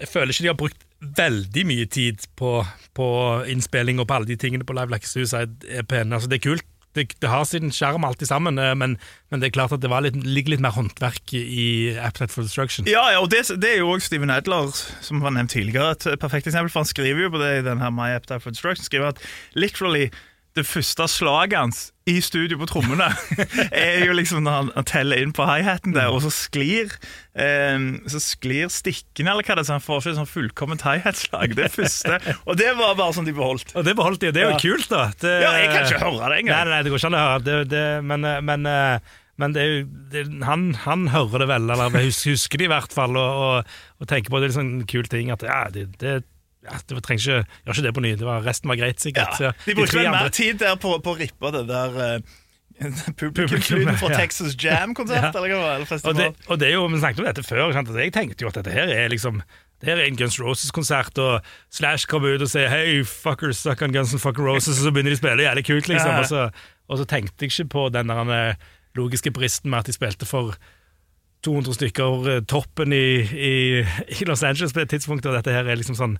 Jeg 0.00 0.08
føler 0.14 0.32
ikke 0.32 0.46
de 0.46 0.48
har 0.54 0.56
brukt 0.62 0.86
veldig 1.02 1.64
mye 1.66 1.86
tid 1.90 2.26
på, 2.38 2.60
på 2.96 3.06
innspilling 3.50 4.00
og 4.00 4.08
på 4.08 4.18
alle 4.18 4.30
de 4.30 4.38
tingene 4.38 4.66
på 4.66 4.76
Live 4.76 4.92
Like 4.92 5.08
Suicide-EP-en. 5.08 6.14
Altså, 6.14 6.30
det 6.30 6.38
er 6.38 6.46
kult. 6.50 6.68
Det, 6.92 7.06
det 7.24 7.28
har 7.32 7.46
sin 7.48 7.72
sjarm 7.72 8.04
alltid 8.04 8.28
sammen, 8.28 8.58
eh, 8.60 8.74
men, 8.76 8.98
men 9.32 9.40
det 9.40 9.48
er 9.48 9.54
klart 9.56 9.72
at 9.72 9.80
det 9.80 9.88
litt, 10.04 10.18
ligger 10.28 10.52
litt 10.54 10.64
mer 10.64 10.74
håndverk 10.76 11.32
i 11.38 11.94
Appetite 11.96 12.34
for 12.34 12.44
Destruction. 12.44 12.88
Ja, 12.90 13.06
ja, 13.14 13.22
og 13.22 13.30
det, 13.32 13.46
det 13.62 13.70
er 13.70 13.80
jo 13.80 13.94
òg 13.94 14.04
Steven 14.04 14.32
Adler, 14.32 14.68
som 15.00 15.24
var 15.24 15.32
nevnt 15.32 15.54
tidligere, 15.56 15.96
et 15.96 16.20
perfekt 16.20 16.50
eksempel. 16.50 16.68
For 16.72 16.84
han 16.84 16.90
skriver 16.90 17.24
jo 17.24 17.32
på 17.32 17.40
det 17.40 17.54
i 17.62 17.64
denne 17.70 17.88
My 17.96 18.12
Appetite 18.18 18.42
for 18.44 18.52
Destruction 18.52 18.84
skriver 18.84 19.14
at 19.14 19.24
literally 19.56 20.10
det 20.52 20.66
første 20.68 21.08
slaget 21.08 21.56
hans 21.56 21.91
i 22.10 22.16
studio 22.24 22.58
på 22.58 22.66
trommene 22.66 23.06
er 23.70 24.06
jo 24.08 24.14
liksom 24.18 24.42
når 24.42 24.56
han, 24.58 24.70
teller 24.88 25.20
inn 25.22 25.30
på 25.36 25.44
hi-haten 25.46 25.94
der, 25.94 26.08
og 26.10 26.22
så 26.24 26.32
sklir 26.34 26.90
eh, 27.38 27.78
Så 28.10 28.18
sklir 28.24 28.72
stikkene, 28.74 29.30
eller 29.36 29.46
hva 29.46 29.54
det 29.54 29.62
er, 29.62 29.68
så 29.68 29.76
han 29.76 29.84
får 29.84 30.00
ikke 30.02 30.16
sånn 30.18 30.30
fullkomment 30.30 30.82
hi-hat-slag. 30.86 31.54
Det 31.58 31.70
første. 31.76 32.18
Og 32.46 32.58
det 32.58 32.72
var 32.78 32.96
bare 32.98 33.14
sånn 33.14 33.28
de 33.28 33.34
beholdt. 33.36 33.70
Og 33.78 33.86
det 33.86 33.94
beholdt 33.98 34.22
de, 34.24 34.32
og 34.32 34.34
det 34.36 34.42
er 34.42 34.50
jo 34.50 34.56
Ja. 34.56 34.62
kult, 34.66 34.88
da. 34.90 35.04
Det, 35.22 35.34
Ja, 35.44 35.52
jeg 35.62 35.70
kan 35.70 35.86
ikke 35.86 36.02
høre 36.02 36.28
det 36.34 36.38
engang. 36.42 36.56
nei, 36.56 36.74
nei, 36.74 36.82
det 36.82 36.90
går 36.92 36.98
ikke 37.02 37.12
an 37.12 37.18
å 37.20 37.24
høre 37.28 37.44
det, 37.46 37.58
det, 37.70 37.84
men, 38.10 38.24
eh, 38.26 38.40
men, 38.50 38.66
eh, 38.66 38.98
men 39.38 39.54
det 39.54 39.62
er 39.62 39.70
jo, 39.70 39.86
det, 40.12 40.26
han, 40.44 40.66
han 40.82 41.06
hører 41.14 41.44
det 41.44 41.48
vel, 41.54 41.70
eller 41.70 41.94
husker 41.96 42.58
det 42.60 42.66
i 42.68 42.72
hvert 42.74 42.92
fall, 42.92 43.16
og, 43.16 43.40
og, 43.46 43.78
og 44.02 44.10
tenker 44.10 44.30
på 44.34 44.42
det 44.42 44.50
er 44.50 44.52
en 44.52 44.58
sånn 44.58 44.74
kul 44.90 45.06
ting 45.10 45.30
at 45.34 45.42
ja, 45.46 45.62
det, 45.72 45.86
det, 46.02 46.18
ja, 46.62 46.78
det 46.88 47.02
trenger 47.02 47.22
ikke 47.22 47.40
gjør 47.66 47.74
ikke 47.74 47.86
det 47.86 47.94
på 47.96 48.04
ny. 48.04 48.12
Det 48.20 48.28
var, 48.28 48.44
resten 48.46 48.70
var 48.70 48.78
greit, 48.78 49.00
sikkert. 49.02 49.40
Ja, 49.40 49.50
de 49.66 49.74
brukte 49.74 49.98
vel 49.98 50.10
mer 50.14 50.30
tid 50.34 50.60
der 50.62 50.78
på, 50.78 50.94
på 51.02 51.14
å 51.14 51.18
rippe 51.18 51.50
det 51.56 51.64
der 51.70 51.98
uh, 52.02 52.38
publikumslyden 53.18 53.90
Publikum, 53.90 53.98
fra 54.00 54.12
ja. 54.12 54.20
Texas 54.22 54.54
Jam-konsert, 54.58 55.28
Ja. 55.28 55.42
eller 55.42 55.56
var, 55.58 55.84
Og 56.10 56.16
det, 56.16 56.30
og 56.46 56.60
det 56.60 56.68
er 56.68 56.72
jo, 56.72 56.86
Vi 56.86 56.98
snakket 57.02 57.20
om 57.20 57.26
dette 57.26 57.42
før. 57.42 57.72
Sant? 57.72 57.92
Jeg 57.98 58.14
tenkte 58.14 58.42
jo 58.42 58.48
at 58.48 58.60
dette 58.60 58.72
her 58.74 58.88
er 58.88 59.08
liksom 59.12 59.42
det 59.82 59.90
her 59.90 59.98
er 59.98 60.06
en 60.06 60.16
Guns 60.16 60.38
Roses-konsert, 60.38 61.18
og 61.18 61.42
Slash 61.74 62.06
kommer 62.06 62.36
ut 62.36 62.42
og 62.42 62.48
sier 62.48 62.68
'Hey, 62.70 63.02
fuckers, 63.02 63.56
suck 63.56 63.82
on 63.82 63.92
Guns 63.92 64.12
and 64.12 64.20
fuck 64.22 64.38
Roses', 64.38 64.78
og 64.78 64.86
så 64.86 64.92
begynner 64.94 65.10
de 65.10 65.18
å 65.18 65.22
spille 65.22 65.42
jævlig 65.42 65.64
kult, 65.66 65.88
liksom. 65.88 66.10
Og, 66.18 66.26
så, 66.26 66.50
og 66.88 66.98
så 66.98 67.04
tenkte 67.04 67.34
jeg 67.42 67.50
ikke 67.50 67.68
på 67.68 67.88
den 67.88 68.06
der 68.06 68.30
eh, 68.30 68.54
logiske 68.94 69.32
bristen 69.34 69.70
med 69.70 69.78
at 69.78 69.86
de 69.86 69.92
spilte 69.92 70.26
for 70.26 70.54
200 71.42 71.74
stykker 71.74 72.28
eh, 72.30 72.40
toppen 72.46 72.92
i, 72.92 73.26
i, 73.26 73.82
i 74.20 74.24
Los 74.28 74.42
Angeles 74.42 74.72
på 74.72 74.80
det 74.80 74.88
tidspunktet, 74.94 75.32
og 75.32 75.34
dette 75.40 75.50
her 75.50 75.66
er 75.66 75.80
liksom 75.80 75.98
sånn 75.98 76.18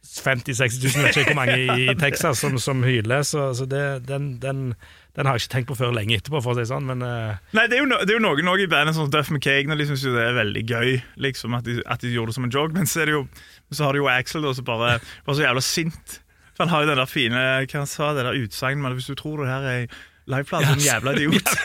50 0.00 0.52
000-60 0.56 0.96
000, 0.96 1.04
vet 1.04 1.16
ikke 1.20 1.34
hvor 1.34 1.38
mange 1.42 1.58
i, 1.60 1.94
Texas 2.00 2.40
som, 2.42 2.56
som 2.58 2.82
hyler, 2.82 3.22
så, 3.26 3.50
så 3.54 3.66
det, 3.68 3.82
den, 4.08 4.32
den, 4.42 4.72
den 5.16 5.28
har 5.28 5.36
jeg 5.36 5.44
ikke 5.44 5.52
tenkt 5.54 5.68
på 5.70 5.76
før 5.78 5.92
lenge 5.94 6.16
etterpå, 6.16 6.40
for 6.42 6.54
å 6.54 6.58
si 6.58 6.64
sånn, 6.70 6.88
men 6.88 7.04
uh... 7.04 7.36
Nei, 7.56 7.66
det 7.70 7.78
er 7.78 7.86
no, 7.86 8.00
det 8.00 8.14
er 8.14 8.18
jo 8.18 8.24
noen 8.24 8.50
også 8.54 8.64
i 8.64 8.70
bandet 8.72 8.96
som 8.96 9.12
Duff 9.12 9.30
McCagan 9.30 9.76
de 9.76 9.86
syns 9.90 10.06
det 10.08 10.24
er 10.24 10.38
veldig 10.38 10.64
gøy 10.66 10.96
liksom, 11.26 11.54
at, 11.58 11.68
de, 11.68 11.78
at 11.84 12.02
de 12.02 12.14
gjorde 12.14 12.32
det 12.32 12.38
som 12.40 12.48
en 12.48 12.56
joke, 12.56 12.74
men 12.76 12.90
så, 12.90 13.06
jo, 13.08 13.24
så 13.70 13.86
har 13.86 13.94
de 13.94 14.02
jo 14.02 14.10
Axel 14.10 14.48
som 14.56 14.66
bare 14.66 14.96
var 14.98 15.36
så 15.36 15.44
jævla 15.44 15.64
sint. 15.64 16.20
For 16.56 16.64
han 16.64 16.74
har 16.74 16.84
jo 16.84 16.90
den 16.90 17.00
der 17.00 17.08
fine 17.08 17.42
hva 17.60 17.82
han 17.82 17.88
sa, 17.88 18.14
det 18.16 18.26
der 18.26 18.40
utsagnet 18.40 18.90
at 18.90 18.98
hvis 18.98 19.12
du 19.12 19.18
tror 19.20 19.44
det 19.44 19.52
her 19.52 19.68
er 19.68 20.00
liveplate, 20.30 20.66
er 20.66 20.76
en 20.76 20.84
jævla 20.84 21.14
idiot. 21.16 21.48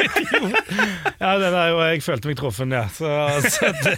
Ja, 1.22 1.38
det 1.40 1.52
der, 1.54 1.68
jo, 1.72 1.80
jeg 1.82 2.04
følte 2.04 2.30
meg 2.30 2.38
truffet, 2.38 2.72
ja. 2.76 2.86
Så, 2.92 3.08
så 3.56 3.72
det 3.86 3.96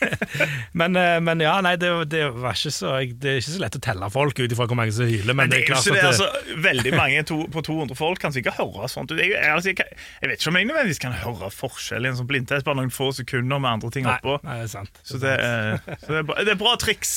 men, 0.80 0.96
eh, 1.00 1.16
men 1.24 1.40
ja, 1.44 1.54
nei, 1.64 1.74
det, 1.80 1.88
det 2.12 2.22
var 2.36 2.56
ikke 2.56 2.72
så 2.74 2.92
Det 3.12 3.30
er 3.30 3.38
ikke 3.40 3.52
så 3.54 3.62
lett 3.62 3.78
å 3.78 3.82
telle 3.86 4.08
folk 4.12 4.38
ut 4.42 4.52
ifra 4.54 4.66
hvor 4.68 4.78
mange 4.78 4.94
som 4.96 5.08
hyler, 5.08 5.32
men, 5.36 5.46
Men 5.46 5.54
det 5.54 5.60
er 5.62 5.68
klart 5.70 5.86
det, 5.88 6.00
at 6.02 6.08
altså, 6.10 6.56
Veldig 6.66 6.92
mange 6.96 7.22
to, 7.28 7.38
på 7.52 7.62
200 7.66 7.96
folk 7.98 8.20
kan 8.22 8.34
sikkert 8.34 8.58
høre 8.60 8.88
sånt. 8.92 9.14
Jeg, 9.16 9.32
altså, 9.40 9.72
jeg, 9.72 9.98
jeg 10.22 10.30
vet 10.32 10.40
ikke 10.40 10.52
om 10.52 10.58
jeg 10.60 10.68
nødvendigvis 10.70 11.02
kan 11.06 11.16
høre 11.22 11.50
forskjell 11.54 12.06
i 12.06 12.10
en 12.12 12.18
sånn 12.20 12.28
blindtest, 12.30 12.66
bare 12.66 12.80
noen 12.80 12.92
få 12.94 13.10
sekunder 13.16 13.60
med 13.62 13.70
andre 13.78 13.90
ting 13.94 14.08
oppå. 14.10 14.38
nei, 14.46 14.58
det 14.62 14.68
er 14.68 14.72
sant. 14.76 15.00
Så 15.06 15.20
det 15.22 15.32
er, 15.36 15.80
så 16.02 16.12
det 16.12 16.20
er, 16.22 16.28
bra, 16.28 16.38
det 16.46 16.54
er 16.56 16.60
bra 16.60 16.76
triks. 16.80 17.16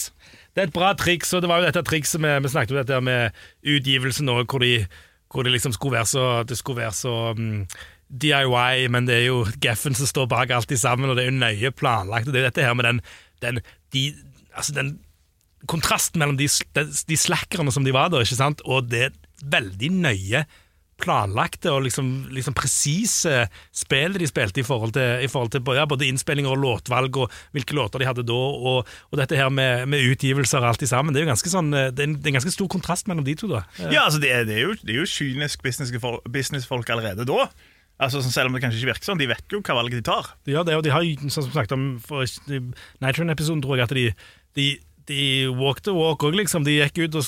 Det 0.55 0.63
er 0.63 0.69
et 0.71 0.73
bra 0.75 0.93
triks, 0.97 1.31
og 1.37 1.43
det 1.45 1.49
var 1.51 1.61
jo 1.61 1.67
dette 1.69 1.83
trikset 1.87 2.19
vi, 2.23 2.31
vi 2.43 2.49
snakket 2.51 2.73
om 2.73 2.79
dette 2.81 2.99
med 3.05 3.39
utgivelsen 3.75 4.31
òg, 4.33 4.45
hvor, 4.49 4.63
de- 4.65 4.87
hvor 5.29 5.45
det 5.45 5.53
liksom 5.53 5.75
skulle 5.75 5.99
være 5.99 6.09
så, 6.09 6.23
det 6.49 6.57
skulle 6.59 6.81
være 6.83 6.95
så 6.97 7.13
mm, 7.37 7.61
DIY, 8.09 8.87
men 8.89 9.05
det 9.05 9.19
er 9.19 9.27
jo 9.27 9.43
Geffen 9.61 9.97
som 9.97 10.09
står 10.09 10.29
bak 10.31 10.53
alt 10.55 10.71
sammen, 10.79 11.09
og 11.09 11.17
det 11.17 11.25
er 11.27 11.31
jo 11.31 11.37
nøye 11.37 11.71
planlagt. 11.71 12.27
og 12.27 12.33
Det 12.33 12.41
er 12.41 12.47
jo 12.47 12.49
dette 12.49 12.65
her 12.65 12.77
med 12.77 12.89
den, 12.89 13.01
den, 13.45 13.61
de, 13.93 14.05
altså 14.53 14.73
den 14.73 14.95
kontrasten 15.69 16.21
mellom 16.21 16.39
de, 16.39 16.47
de, 16.77 16.87
de 16.87 17.19
slackerne 17.19 17.71
som 17.73 17.85
de 17.85 17.93
var 17.93 18.09
da, 18.09 18.23
ikke 18.23 18.39
sant? 18.39 18.63
og 18.65 18.89
det 18.89 19.11
veldig 19.39 19.91
nøye 20.01 20.43
planlagte 20.99 21.71
og 21.71 21.85
liksom, 21.85 22.07
liksom 22.35 22.55
presise 22.57 23.45
spillet 23.75 24.19
de 24.19 24.27
spilte 24.27 24.59
i 24.59 24.65
forhold 24.67 24.91
til, 24.97 25.23
i 25.23 25.29
forhold 25.31 25.53
til 25.53 25.63
ja, 25.77 25.85
både 25.87 26.09
innspillinger 26.09 26.51
og 26.51 26.59
låtvalg 26.59 27.21
og 27.21 27.37
hvilke 27.55 27.77
låter 27.77 28.03
de 28.03 28.09
hadde 28.09 28.25
da, 28.27 28.35
og, 28.35 28.89
og 29.07 29.21
dette 29.21 29.39
her 29.39 29.47
med, 29.53 29.87
med, 29.87 30.03
utgivelser 30.11 30.59
og 30.59 30.73
alt 30.73 30.83
i 30.83 30.91
sammen. 30.91 31.15
Det 31.15 31.21
er 31.21 31.27
jo 31.27 31.31
ganske 31.31 31.53
sånn, 31.53 31.71
det 31.71 32.03
er, 32.03 32.09
en, 32.09 32.19
det 32.19 32.27
er 32.27 32.33
en 32.33 32.39
ganske 32.41 32.55
stor 32.55 32.71
kontrast 32.71 33.07
mellom 33.07 33.27
de 33.27 33.37
to. 33.39 33.51
da. 33.51 33.63
Ja, 33.87 34.05
altså 34.05 34.19
det 34.19 34.33
er, 34.35 34.47
det 34.49 34.57
er 34.57 34.67
jo, 34.67 34.77
jo 34.99 35.07
kynisk 35.07 35.63
businessfolk, 35.63 36.27
businessfolk 36.33 36.95
allerede 36.95 37.27
da. 37.29 37.47
Altså, 37.99 38.21
sånn, 38.23 38.31
selv 38.31 38.49
om 38.49 38.55
det 38.55 38.61
kanskje 38.63 38.79
ikke 38.79 38.93
virker 38.93 39.09
sånn, 39.09 39.19
de 39.19 39.27
vet 39.27 39.51
jo 39.51 39.59
hva 39.59 39.75
valget 39.75 39.99
de 39.99 40.07
tar. 40.07 40.31
De 40.47 40.53
gjør 40.55 40.67
det, 40.69 40.77
og 40.79 40.85
de 40.85 40.93
har 40.93 41.07
sånn 41.25 41.43
som 41.43 41.51
sagt 41.51 41.73
om 41.75 41.89
for 42.03 42.23
Nitron-episoden, 43.03 43.63
tror 43.65 43.75
jeg, 43.81 43.89
at 43.89 43.95
de, 43.97 44.05
de, 44.55 44.67
de 45.11 45.21
walk 45.59 45.83
the 45.83 45.95
walk 45.95 46.23
òg, 46.23 46.37
liksom. 46.39 46.63
De 46.67 46.77
gikk 46.79 47.03
ut 47.03 47.19
og 47.19 47.27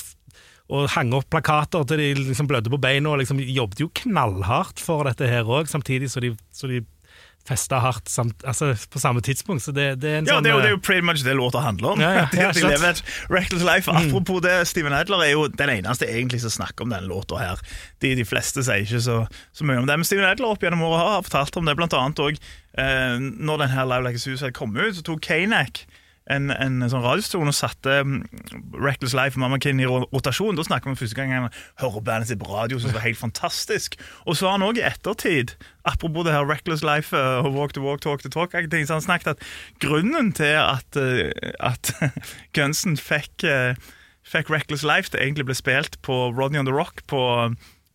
og 0.72 0.88
hang 0.94 1.10
opp 1.12 1.26
plakater 1.32 1.84
til 1.84 2.00
de 2.00 2.08
liksom 2.16 2.48
blødde 2.48 2.70
på 2.72 2.80
beina, 2.80 3.10
og 3.12 3.20
liksom 3.20 3.40
jobbet 3.42 3.82
jo 3.82 3.90
knallhardt 4.02 4.80
for 4.80 5.04
dette 5.04 5.28
her 5.28 5.44
òg, 5.44 5.68
samtidig 5.68 6.08
så 6.08 6.22
de, 6.24 6.32
så 6.54 6.70
de 6.70 6.80
festa 7.48 7.80
hardt 7.82 8.10
samt, 8.10 8.44
altså, 8.46 8.72
på 8.90 9.00
samme 9.02 9.20
tidspunkt. 9.24 9.64
Så 9.64 9.74
det, 9.74 9.86
det 10.02 10.10
er 10.10 10.18
en 10.20 10.28
ja, 10.28 10.36
sånn 10.36 10.46
det 10.46 10.52
er, 10.52 10.56
jo, 10.56 10.62
det 10.62 10.70
er 10.70 10.74
eh, 10.74 10.76
jo 10.76 10.82
pretty 10.86 11.04
much 11.06 11.24
det 11.26 11.34
låta 11.38 11.62
handler 11.64 11.94
om. 11.94 12.02
Ja, 12.02 12.12
ja, 12.14 12.26
ja, 12.44 12.50
de, 12.54 12.64
lever 12.66 12.88
et 12.92 13.02
reckless 13.32 13.64
life. 13.66 13.90
Mm. 13.90 14.00
Apropos 14.02 14.42
det, 14.44 14.54
Steven 14.70 14.96
Adler 14.96 15.26
er 15.26 15.32
jo 15.34 15.46
den 15.50 15.74
eneste 15.78 16.08
egentlig 16.08 16.42
som 16.44 16.54
snakker 16.54 16.86
om 16.86 16.94
denne 16.94 17.10
låta 17.10 17.40
her. 17.40 17.62
De, 18.04 18.14
de 18.18 18.26
fleste 18.28 18.64
sier 18.66 18.86
ikke 18.86 19.02
så, 19.02 19.22
så 19.54 19.66
mye 19.68 19.82
om 19.82 19.90
det. 19.90 19.98
Men 19.98 20.08
Steven 20.08 20.28
Adler 20.28 20.54
opp 20.54 20.62
gjennom 20.64 20.84
året 20.86 21.02
har 21.02 21.26
fortalt 21.26 21.58
om 21.58 21.68
det, 21.68 21.76
blant 21.78 21.96
annet 21.98 22.22
òg 22.22 22.38
eh, 22.38 23.18
når 23.18 23.66
denne 23.66 23.88
Live 23.90 24.06
Like 24.06 24.22
a 24.22 24.24
Suicide 24.24 24.54
kom 24.56 24.76
ut, 24.78 24.94
så 24.98 25.04
tok 25.06 25.24
Kanak 25.26 25.84
en, 26.30 26.52
en 26.54 26.84
sånn 26.86 27.02
radiostasjon 27.02 27.50
og 27.50 27.56
satte 27.56 27.96
um, 28.04 28.18
Reckless 28.76 29.14
Life 29.16 29.36
og 29.36 29.42
Mamma 29.42 29.58
Kin 29.62 29.80
i 29.82 29.88
rotasjon. 29.88 30.58
Da 30.58 30.64
snakker 30.66 30.88
vi 30.88 30.94
om 30.94 31.00
første 31.00 31.18
gang 31.18 31.32
han 31.34 31.48
hører 31.82 32.04
bandet 32.06 32.30
sitt 32.30 32.40
på 32.42 32.50
radio, 32.50 32.78
som 32.78 32.94
var 32.94 33.04
helt 33.06 33.18
fantastisk. 33.18 33.98
Og 34.26 34.38
så 34.38 34.48
har 34.48 34.58
han 34.58 34.66
òg 34.66 34.78
i 34.78 34.86
ettertid, 34.86 35.56
apropos 35.88 36.26
det 36.26 36.36
her 36.36 36.46
Reckless 36.46 36.84
Life 36.86 37.16
uh, 37.16 37.42
og 37.42 37.58
Walk 37.58 37.74
to 37.74 37.82
Walk, 37.82 38.04
Talk 38.04 38.22
to 38.22 38.30
Talk, 38.32 38.54
ting, 38.54 38.86
så 38.86 39.00
han 39.00 39.04
snakket 39.04 39.34
at 39.34 39.50
grunnen 39.82 40.30
til 40.36 40.54
at, 40.60 40.98
uh, 40.98 41.34
at 41.58 41.94
Gunsen 42.56 42.96
fikk, 43.00 43.42
uh, 43.42 43.74
fikk 44.22 44.52
Reckless 44.52 44.86
Life, 44.86 45.10
det 45.10 45.24
egentlig 45.24 45.50
ble 45.50 45.58
spilt 45.58 45.98
på 46.06 46.28
Rodney 46.30 46.62
on 46.62 46.70
the 46.70 46.76
Rock 46.76 47.02
på 47.10 47.22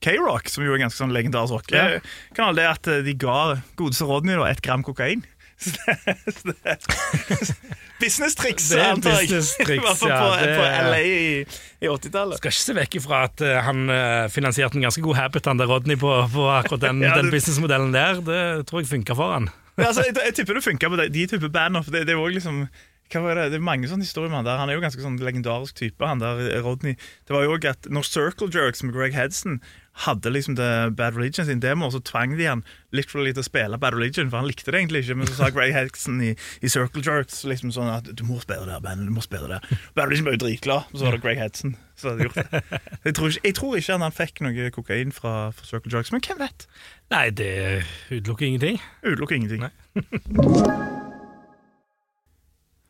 K-Rock, 0.03 0.51
som 0.51 0.62
jo 0.62 0.75
er 0.75 0.84
ganske 0.84 1.00
sånn 1.00 1.15
legendarisk 1.15 1.55
rock. 1.55 1.72
Ja. 1.74 2.03
Kan 2.38 2.53
det 2.53 2.67
at 2.69 2.86
de 2.86 3.15
ga 3.17 3.57
godeste 3.79 4.05
Rodney 4.05 4.38
da, 4.38 4.46
et 4.51 4.62
gram 4.62 4.84
kokain. 4.86 5.24
Business-triks, 8.01 8.69
antar 8.77 9.23
jeg. 9.23 9.41
I 9.73 9.79
hvert 9.81 9.97
fall 9.97 10.11
ja, 10.11 10.19
på, 10.21 10.27
det- 10.37 10.57
på 10.57 10.65
LA 10.87 10.99
i, 11.01 11.45
i 11.81 11.89
80-tallet. 11.89 12.37
Skal 12.41 12.53
ikke 12.53 12.65
se 12.65 12.75
vekk 12.77 12.97
ifra 12.99 13.23
at 13.27 13.41
uh, 13.41 13.53
han 13.65 13.87
eh, 13.93 14.25
finansierte 14.33 14.77
en 14.77 14.85
ganske 14.85 15.01
god 15.05 15.17
habit, 15.17 15.50
han 15.50 15.61
der 15.61 15.70
Rodney, 15.72 15.98
på, 16.00 16.11
på 16.33 16.50
akkurat 16.53 16.85
den, 16.85 17.01
Ja, 17.07 17.15
den 17.17 17.31
businessmodellen 17.33 17.96
der. 17.96 18.22
Det 18.22 18.43
tror 18.70 18.83
jeg 18.83 18.91
funka 18.91 19.17
for 19.17 19.33
han. 19.37 19.50
Ja, 19.77 19.89
altså, 19.89 20.05
jeg, 20.05 20.13
jeg 20.25 20.37
tipper 20.37 20.57
det 20.57 20.65
funka 20.65 20.91
på 20.93 21.01
de, 21.01 21.09
de 21.13 21.25
type 21.33 21.50
band. 21.53 21.81
Det, 21.89 22.05
det, 22.09 22.13
er 22.13 22.37
liksom, 22.37 22.63
det? 23.13 23.50
det 23.53 23.57
er 23.57 23.65
mange 23.65 23.89
sånne 23.89 24.05
historier 24.05 24.29
med 24.29 24.41
han 24.43 24.50
der. 24.51 24.61
Han 24.61 24.70
er 24.70 24.77
jo 24.77 24.85
ganske 24.85 25.01
sånn 25.01 25.17
legendarisk 25.22 25.77
type, 25.81 26.05
han 26.05 26.22
der 26.22 26.61
Rodney. 26.65 26.98
Det 27.25 27.33
var 27.33 27.46
jo 27.46 27.57
også 27.57 27.74
at 27.74 27.89
Når 27.93 28.09
Circle 28.09 28.50
Jerks 28.53 28.85
med 28.85 28.93
Greg 28.98 29.17
Hedson 29.17 29.57
hadde 30.05 30.31
liksom 30.33 30.57
det 30.60 30.70
Bad 30.98 31.18
Religion 31.18 31.48
sin 31.48 31.62
demo, 31.64 31.88
og 31.88 31.96
så 31.96 32.01
tvang 32.05 32.36
de 32.38 32.46
han 32.50 32.64
literally 32.96 33.33
til 33.33 33.44
å 33.44 33.48
spille 33.48 33.79
Bad 33.81 33.98
Religion, 33.98 34.29
for 34.29 34.42
han 34.42 34.50
likte 34.50 34.72
det 34.72 34.81
egentlig 34.81 35.03
ikke. 35.05 35.18
Men 35.20 35.29
så 35.29 35.38
sa 35.40 35.50
Greg 35.53 35.74
Hexen 35.75 36.20
i, 36.24 36.33
i 36.62 36.72
Circle 36.72 37.03
Jerks 37.05 37.44
liksom 37.50 37.74
sånn 37.75 37.92
at 37.94 38.12
du 38.12 38.24
må 38.27 38.40
spille 38.44 38.68
det, 38.70 38.79
bandet, 38.86 39.10
du 39.10 39.16
må 39.16 39.25
spille 39.25 39.50
det. 39.55 39.79
Bad 39.98 40.12
Religion 40.12 40.29
ble 40.29 40.38
jo 40.38 40.44
dritglad, 40.46 40.92
og 40.92 41.00
så 41.00 41.07
var 41.07 41.18
det 41.18 41.24
Greg 41.25 41.42
Hedson 41.42 41.77
som 41.98 42.14
hadde 42.14 42.27
gjort 42.27 42.38
det. 42.38 42.81
Jeg 43.07 43.18
tror 43.18 43.31
ikke, 43.31 43.46
jeg 43.48 43.57
tror 43.57 43.79
ikke 43.79 43.98
han 44.03 44.20
fikk 44.20 44.44
noe 44.46 44.70
kokain 44.75 45.16
fra, 45.16 45.33
fra 45.57 45.72
Circle 45.72 45.96
Jerks, 45.96 46.14
men 46.14 46.22
hvem 46.25 46.44
vet? 46.46 46.70
Nei, 47.14 47.25
det 47.33 47.51
utelukker 48.12 48.51
ingenting. 48.51 48.81
Utelukker 49.01 49.40
ingenting. 49.40 49.66
Nei. 49.66 50.94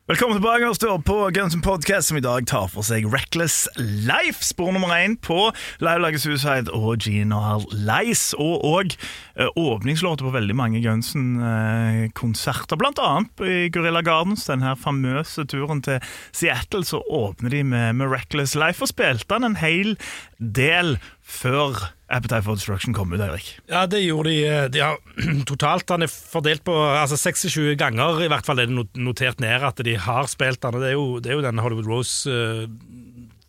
Velkommen 0.08 0.38
tilbake 0.38 0.64
og 0.64 0.76
står 0.78 1.02
på 1.04 1.14
Gunsen 1.36 1.60
Podcast, 1.60 2.08
som 2.08 2.16
i 2.16 2.22
dag 2.24 2.46
tar 2.48 2.70
for 2.72 2.80
seg 2.80 3.04
Reckless 3.12 3.66
Life. 3.76 4.40
Spor 4.40 4.72
nummer 4.72 4.88
én 4.96 5.18
på 5.20 5.50
Livelaget 5.84 6.22
Suicide 6.22 6.72
og 6.72 7.04
Genial 7.04 7.66
Lice. 7.76 8.32
Og 8.40 8.64
òg 8.64 8.96
eh, 8.96 9.50
åpningslåter 9.52 10.24
på 10.24 10.32
veldig 10.32 10.56
mange 10.56 10.80
Gunsen-konserter. 10.80 12.80
Blant 12.80 12.96
annet 13.04 13.44
i 13.44 13.68
Gorilla 13.68 14.00
Gardens, 14.00 14.48
den 14.48 14.64
her 14.64 14.80
famøse 14.80 15.44
turen 15.44 15.84
til 15.84 16.00
Seattle, 16.32 16.88
så 16.88 17.04
åpner 17.04 17.52
de 17.52 17.60
med, 17.68 18.00
med 18.00 18.08
Reckless 18.08 18.56
Life. 18.56 18.80
Og 18.80 18.88
spilte 18.88 19.36
han 19.36 19.44
en 19.44 19.60
hel 19.60 19.98
del 20.40 20.96
før 21.20 21.92
Appetite 22.08 22.42
for 22.46 22.56
Destruction 22.56 22.94
kom 22.96 23.12
ut, 23.12 23.20
Eirik. 23.20 23.50
Ja, 23.68 23.82
det 23.86 24.00
gjorde 24.06 24.30
de. 24.32 24.36
eh, 24.48 24.68
de 24.72 24.80
har, 24.80 24.96
totalt 25.50 25.90
han 25.92 26.02
er 26.06 26.08
fordelt 26.12 26.64
på 26.64 26.72
altså 26.72 27.18
26 27.20 27.74
ganger, 27.76 28.22
i 28.24 28.28
hvert 28.32 28.46
fall 28.48 28.62
er 28.62 28.70
det 28.70 28.86
notert 28.96 29.40
ned 29.44 29.66
at 29.68 29.82
de 29.84 29.96
har 30.00 30.26
spilt 30.32 30.64
han. 30.64 30.74
og 30.78 30.80
Det 30.80 30.88
er 30.88 30.96
jo, 30.96 31.08
det 31.20 31.32
er 31.34 31.36
jo 31.36 31.44
den 31.44 31.58
Hollywood 31.60 31.86
Rose 31.90 32.30
uh, 32.30 32.64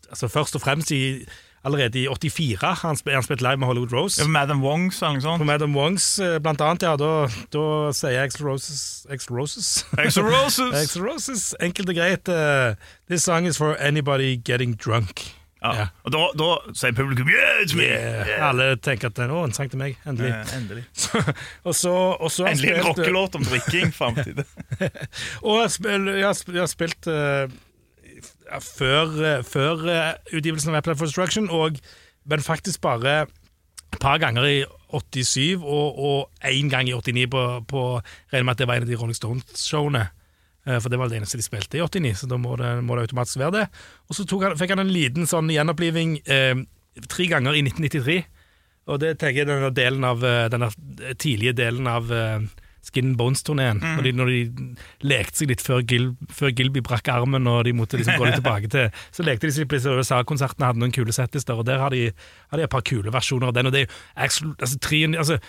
altså 0.10 0.28
Først 0.28 0.56
og 0.60 0.62
fremst 0.66 0.92
i, 0.92 1.24
allerede 1.64 2.00
i 2.02 2.08
84 2.08 2.58
har 2.62 2.76
han, 2.84 2.98
han 3.08 3.24
spilt 3.24 3.42
live 3.46 3.58
med 3.58 3.68
Hollywood 3.68 3.94
Rose. 3.94 4.20
Ja, 4.22 4.28
Madam 4.28 4.62
Wongs 4.64 5.00
eller 5.02 5.20
noe 5.20 5.22
På 5.22 5.28
sånt. 5.38 5.46
Madam 5.54 5.76
Wongs, 5.78 6.10
eh, 6.20 6.36
blant 6.44 6.62
annet, 6.62 6.84
ja, 6.84 6.96
da, 7.00 7.12
da 7.56 7.64
sier 7.96 8.24
Axel 8.26 8.48
Roses 8.48 9.06
Axel 9.12 9.36
Roses? 9.40 9.86
Axl 9.98 10.28
Roses. 10.28 10.76
Axl 10.84 11.04
Roses, 11.08 11.48
enkelt 11.68 11.90
og 11.96 11.96
greit. 12.00 12.28
Uh, 12.28 12.76
This 13.08 13.24
song 13.24 13.48
is 13.48 13.58
for 13.58 13.76
anybody 13.80 14.36
getting 14.36 14.76
drunk. 14.76 15.30
Ja. 15.60 15.72
Ja. 15.76 15.86
Og 16.08 16.14
da, 16.16 16.20
da 16.40 16.50
sier 16.78 16.94
publikum 16.96 17.28
yeah, 17.28 17.64
it's 17.64 17.76
me! 17.76 17.88
Yeah. 17.90 18.30
Alle 18.48 18.70
tenker 18.80 19.12
at 19.12 19.18
det 19.18 19.26
er 19.26 19.34
en 19.36 19.56
sang 19.56 19.72
til 19.72 19.82
meg, 19.82 19.98
endelig. 20.08 20.32
Eh, 20.32 20.54
endelig. 20.56 20.84
og 21.68 21.76
så, 21.76 21.96
og 22.16 22.32
så 22.32 22.48
Endelig 22.48 22.72
en 22.72 22.80
eh, 22.80 22.86
rockelåt 22.88 23.36
om 23.36 23.44
drikking 23.44 23.92
framtid. 23.96 24.40
Og 25.48 25.60
jeg, 25.62 25.72
spil, 25.76 26.08
jeg, 26.14 26.24
har 26.24 26.54
jeg 26.54 26.64
har 26.64 26.72
spilt 26.72 27.10
uh, 27.12 27.52
før, 28.64 29.12
uh, 29.20 29.44
før 29.44 29.84
uh, 29.84 30.14
utgivelsen 30.32 30.72
av 30.72 30.80
Apple 30.80 30.96
for 30.96 31.12
Destruction, 31.12 31.50
og, 31.52 31.80
men 32.26 32.46
faktisk 32.46 32.82
bare 32.82 33.22
et 33.90 34.00
par 34.00 34.22
ganger 34.22 34.48
i 34.48 34.58
87 34.94 35.60
og, 35.60 36.00
og 36.00 36.46
én 36.46 36.70
gang 36.72 36.88
i 36.88 36.96
89 36.96 37.28
på, 37.34 37.44
på 37.68 37.84
regner 38.32 38.48
med 38.48 38.56
at 38.56 38.64
det 38.64 38.68
var 38.70 38.80
en 38.80 38.88
av 38.88 38.90
de 38.90 38.98
Rolling 38.98 39.18
Stones-showene. 39.18 40.08
Eh, 40.68 40.80
For 40.80 40.90
det 40.92 41.00
var 41.00 41.12
det 41.12 41.20
eneste 41.22 41.40
de 41.40 41.46
spilte 41.46 41.80
i 41.80 41.84
89, 41.86 42.16
så 42.24 42.30
da 42.32 42.40
må 42.42 42.58
det, 42.60 42.74
må 42.84 42.98
det 42.98 43.08
automatisk 43.08 43.40
være 43.42 43.56
det. 43.60 43.66
Og 44.10 44.18
så 44.18 44.28
han, 44.44 44.58
fikk 44.60 44.76
han 44.76 44.84
en 44.84 44.94
liten 44.94 45.30
sånn 45.30 45.52
gjenoppliving 45.54 46.20
eh, 46.26 46.56
tre 47.08 47.30
ganger 47.32 47.58
i 47.58 47.64
1993. 47.68 48.24
Og 48.90 48.98
det 49.04 49.20
tenker 49.22 49.44
jeg 49.44 49.50
denne 49.52 49.70
delen 49.76 50.08
av 50.08 50.26
eh, 50.26 50.48
denne 50.52 50.72
tidlige 51.22 51.54
delen 51.58 51.88
av 51.90 52.10
eh, 52.12 52.48
Skin 52.90 53.14
Bones-turneen. 53.20 53.82
Når, 53.84 54.04
de, 54.08 54.12
når 54.18 54.32
de 54.32 54.40
lekte 55.06 55.42
seg 55.42 55.52
litt 55.52 55.64
før, 55.64 55.84
Gil, 55.86 56.12
før 56.34 56.54
Gilby 56.56 56.82
brakk 56.86 57.12
armen 57.14 57.48
og 57.52 57.64
de 57.68 57.74
måtte 57.76 58.00
liksom 58.00 58.18
gå 58.18 58.28
litt 58.30 58.40
tilbake 58.40 58.72
til 58.72 58.88
Så 59.16 59.26
lekte 59.28 59.50
de 59.50 59.56
seg 59.56 59.68
litt 59.68 59.88
USA-konsertene, 59.88 60.72
hadde 60.72 60.82
noen 60.82 60.96
kule 60.96 61.14
setlister, 61.16 61.60
og 61.60 61.68
der 61.70 61.82
har 61.84 61.94
de, 61.94 62.08
har 62.50 62.62
de 62.62 62.66
et 62.66 62.74
par 62.74 62.86
kule 62.88 63.14
versjoner 63.14 63.52
av 63.52 63.58
den. 63.58 63.70
Og 63.70 63.76
det 63.76 63.84
er 63.84 63.88
jo 63.88 63.92
altså, 64.26 64.54
altså 64.64 65.40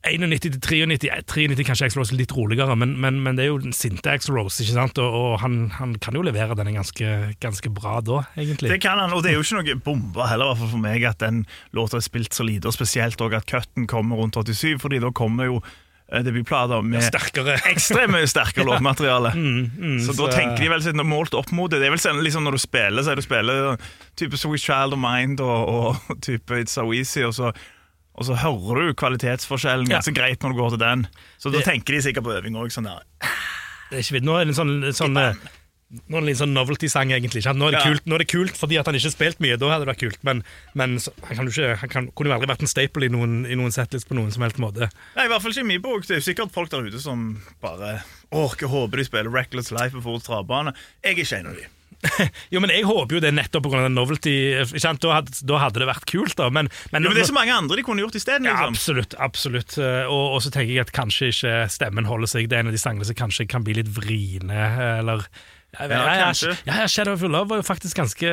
91 0.00 0.40
til 0.40 0.54
93, 0.56 1.08
eh, 1.12 1.24
93 1.28 1.66
kanskje 1.68 1.88
Axl 1.90 2.00
Rose 2.00 2.16
litt 2.16 2.32
roligere, 2.32 2.72
men, 2.78 2.94
men, 3.00 3.18
men 3.20 3.36
det 3.36 3.44
er 3.44 3.50
jo 3.50 3.58
den 3.60 3.74
sinte 3.76 4.08
Axl 4.14 4.32
Rose, 4.32 4.62
ikke 4.64 4.78
sant? 4.78 5.00
Og, 5.02 5.16
og 5.18 5.34
han, 5.42 5.58
han 5.76 5.92
kan 6.00 6.16
jo 6.16 6.24
levere 6.24 6.56
denne 6.56 6.72
ganske, 6.72 7.10
ganske 7.42 7.72
bra 7.76 7.98
da, 8.04 8.22
egentlig. 8.38 8.72
Det 8.72 8.80
kan 8.80 9.00
han, 9.02 9.12
og 9.12 9.20
det 9.24 9.34
er 9.34 9.36
jo 9.36 9.44
ikke 9.44 9.60
noe 9.60 9.76
bombe 9.84 10.30
heller, 10.30 10.48
hvert 10.48 10.62
fall 10.62 10.72
for 10.72 10.84
meg, 10.86 11.04
at 11.04 11.20
den 11.20 11.44
låta 11.76 12.00
er 12.00 12.06
spilt 12.06 12.36
så 12.36 12.46
lite, 12.48 12.70
og 12.70 12.76
spesielt 12.76 13.20
også 13.20 13.42
at 13.42 13.48
cutten 13.50 13.88
kommer 13.90 14.22
rundt 14.22 14.40
87, 14.40 14.78
fordi 14.80 15.02
da 15.04 15.10
kommer 15.12 15.50
jo 15.50 15.58
eh, 15.60 16.22
debutplater 16.24 16.80
med 16.80 17.04
Sterkere. 17.04 17.58
ekstremt 17.74 18.32
sterkere 18.32 18.64
låtmateriale. 18.70 19.34
Mm, 19.36 19.98
så 20.06 20.16
da 20.16 20.30
tenker 20.32 20.64
de 20.64 20.70
vel 20.72 20.86
sånn, 20.86 21.04
målt 21.04 21.36
opp 21.36 21.52
mot 21.52 21.68
det. 21.68 21.82
Det 21.82 21.90
er 21.90 21.92
vel 21.98 22.00
sånn 22.00 22.24
liksom 22.24 22.48
når 22.48 22.56
du 22.56 22.64
spiller, 22.64 23.04
så 23.04 23.12
er 23.12 23.20
du 23.20 23.26
spiller 23.26 23.92
type 24.16 24.40
Sweet 24.40 24.64
Child 24.64 24.96
of 24.96 25.04
Mind 25.04 25.44
og, 25.44 26.00
og 26.08 26.24
type 26.24 26.56
It's 26.56 26.78
So 26.78 26.88
Easy, 26.96 27.26
og 27.28 27.36
så, 27.36 27.52
og 28.20 28.26
så 28.28 28.36
hører 28.36 28.90
du 28.90 28.94
kvalitetsforskjellen 29.00 29.88
Ja. 29.88 29.96
ganske 29.98 30.12
greit 30.14 30.38
når 30.44 30.52
du 30.52 30.58
går 30.60 30.74
til 30.76 30.82
den. 30.84 31.06
Så 31.40 31.50
da 31.50 31.58
Det- 31.58 31.64
tenker 31.72 31.96
de 31.96 32.02
sikkert 32.04 32.24
på 32.28 32.36
øving 32.36 32.52
òg. 32.60 32.68
Sånn 32.70 32.84
der. 32.84 33.00
Det 33.90 33.96
er 33.96 34.02
ikke 34.04 34.20
vidt. 34.20 34.24
Nå 34.28 34.36
er 34.38 34.44
det 34.44 34.52
en 34.52 34.60
sånn, 34.60 34.92
sånn 34.94 35.16
eh, 35.18 35.34
nå 35.90 35.96
er 35.96 36.20
det 36.20 36.22
en 36.22 36.26
litt 36.26 36.36
sånn 36.38 36.52
novelty-sang, 36.54 37.10
egentlig. 37.10 37.42
Nå 37.56 37.66
er, 37.66 37.70
det 37.72 37.80
Ja. 37.80 37.90
kult, 37.90 38.04
nå 38.06 38.14
er 38.14 38.18
det 38.18 38.28
kult 38.28 38.52
fordi 38.54 38.78
at 38.78 38.86
han 38.86 38.94
ikke 38.94 39.08
har 39.10 39.16
spilt 39.16 39.40
mye, 39.40 39.56
da 39.58 39.66
hadde 39.72 39.86
det 39.86 39.96
vært 39.96 40.04
kult, 40.04 40.18
men, 40.22 40.44
men 40.74 40.98
så, 40.98 41.10
han, 41.34 41.48
ikke, 41.48 41.76
han 41.80 41.88
kan, 41.88 42.06
kunne 42.12 42.28
jo 42.30 42.36
aldri 42.38 42.46
vært 42.46 42.60
en 42.62 42.70
staple 42.70 43.04
i 43.06 43.08
noen, 43.08 43.44
i 43.50 43.56
noen 43.56 43.72
settlist 43.72 44.06
på 44.06 44.14
noen 44.14 44.30
som 44.30 44.42
helst 44.42 44.58
måte. 44.62 44.86
Nei, 45.16 45.24
i 45.24 45.28
hvert 45.28 45.42
fall 45.42 45.50
ikke 45.50 45.64
i 45.64 45.70
min 45.72 45.82
bok. 45.82 46.06
Det 46.06 46.18
er 46.18 46.20
sikkert 46.34 46.52
folk 46.52 46.70
der 46.70 46.86
ute 46.86 47.00
som 47.00 47.42
bare 47.60 48.04
orker, 48.30 48.68
håper 48.68 48.96
de 48.98 49.04
spiller 49.04 49.32
Reckless 49.32 49.72
Life 49.72 49.90
på 49.96 50.02
fort 50.02 50.22
travbane. 50.22 50.74
Jeg 51.02 51.18
er 51.18 51.24
ikke 51.24 51.38
en 51.40 51.46
av 51.46 51.54
de. 51.56 51.66
Jo, 52.54 52.60
men 52.64 52.70
jeg 52.72 52.86
håper 52.88 53.16
jo 53.18 53.20
det 53.22 53.32
nettopp 53.36 53.66
pga. 53.68 53.82
novelty. 53.92 54.34
ikke 54.64 54.80
sant? 54.82 55.02
Da 55.04 55.18
hadde, 55.18 55.34
da 55.46 55.58
hadde 55.60 55.82
det 55.82 55.88
vært 55.90 56.06
kult, 56.10 56.34
da. 56.38 56.48
Men, 56.50 56.70
men, 56.94 57.02
Jo, 57.04 57.10
men 57.10 57.18
det 57.18 57.24
er 57.26 57.30
så 57.30 57.36
mange 57.36 57.54
andre 57.56 57.76
de 57.80 57.84
kunne 57.86 58.04
gjort 58.04 58.16
isteden. 58.20 58.48
ja, 58.48 58.54
Liksom. 58.56 58.74
absolutt. 58.74 59.14
absolutt. 59.18 59.78
Eh, 59.78 60.04
Og, 60.10 60.36
og 60.36 60.42
så 60.44 60.50
tenker 60.54 60.72
jeg 60.74 60.86
at 60.88 60.92
kanskje 60.96 61.30
ikke 61.34 61.54
stemmen 61.70 62.08
holder 62.08 62.30
seg. 62.32 62.48
Det 62.50 62.56
er 62.58 62.64
en 62.64 62.72
av 62.72 62.76
de 62.76 62.82
sangene 62.82 63.04
som 63.08 63.18
kanskje 63.20 63.48
kan 63.50 63.64
bli 63.66 63.76
litt 63.80 63.90
vriene, 63.94 64.64
eller 65.00 65.26
Ja, 65.78 65.86
Ja, 65.86 66.32
ja, 66.34 66.54
ja, 66.66 66.86
Shadow 66.90 67.14
of 67.14 67.22
Your 67.22 67.30
Love 67.30 67.48
var 67.52 67.60
jo 67.60 67.62
faktisk 67.62 67.94
ganske 67.96 68.30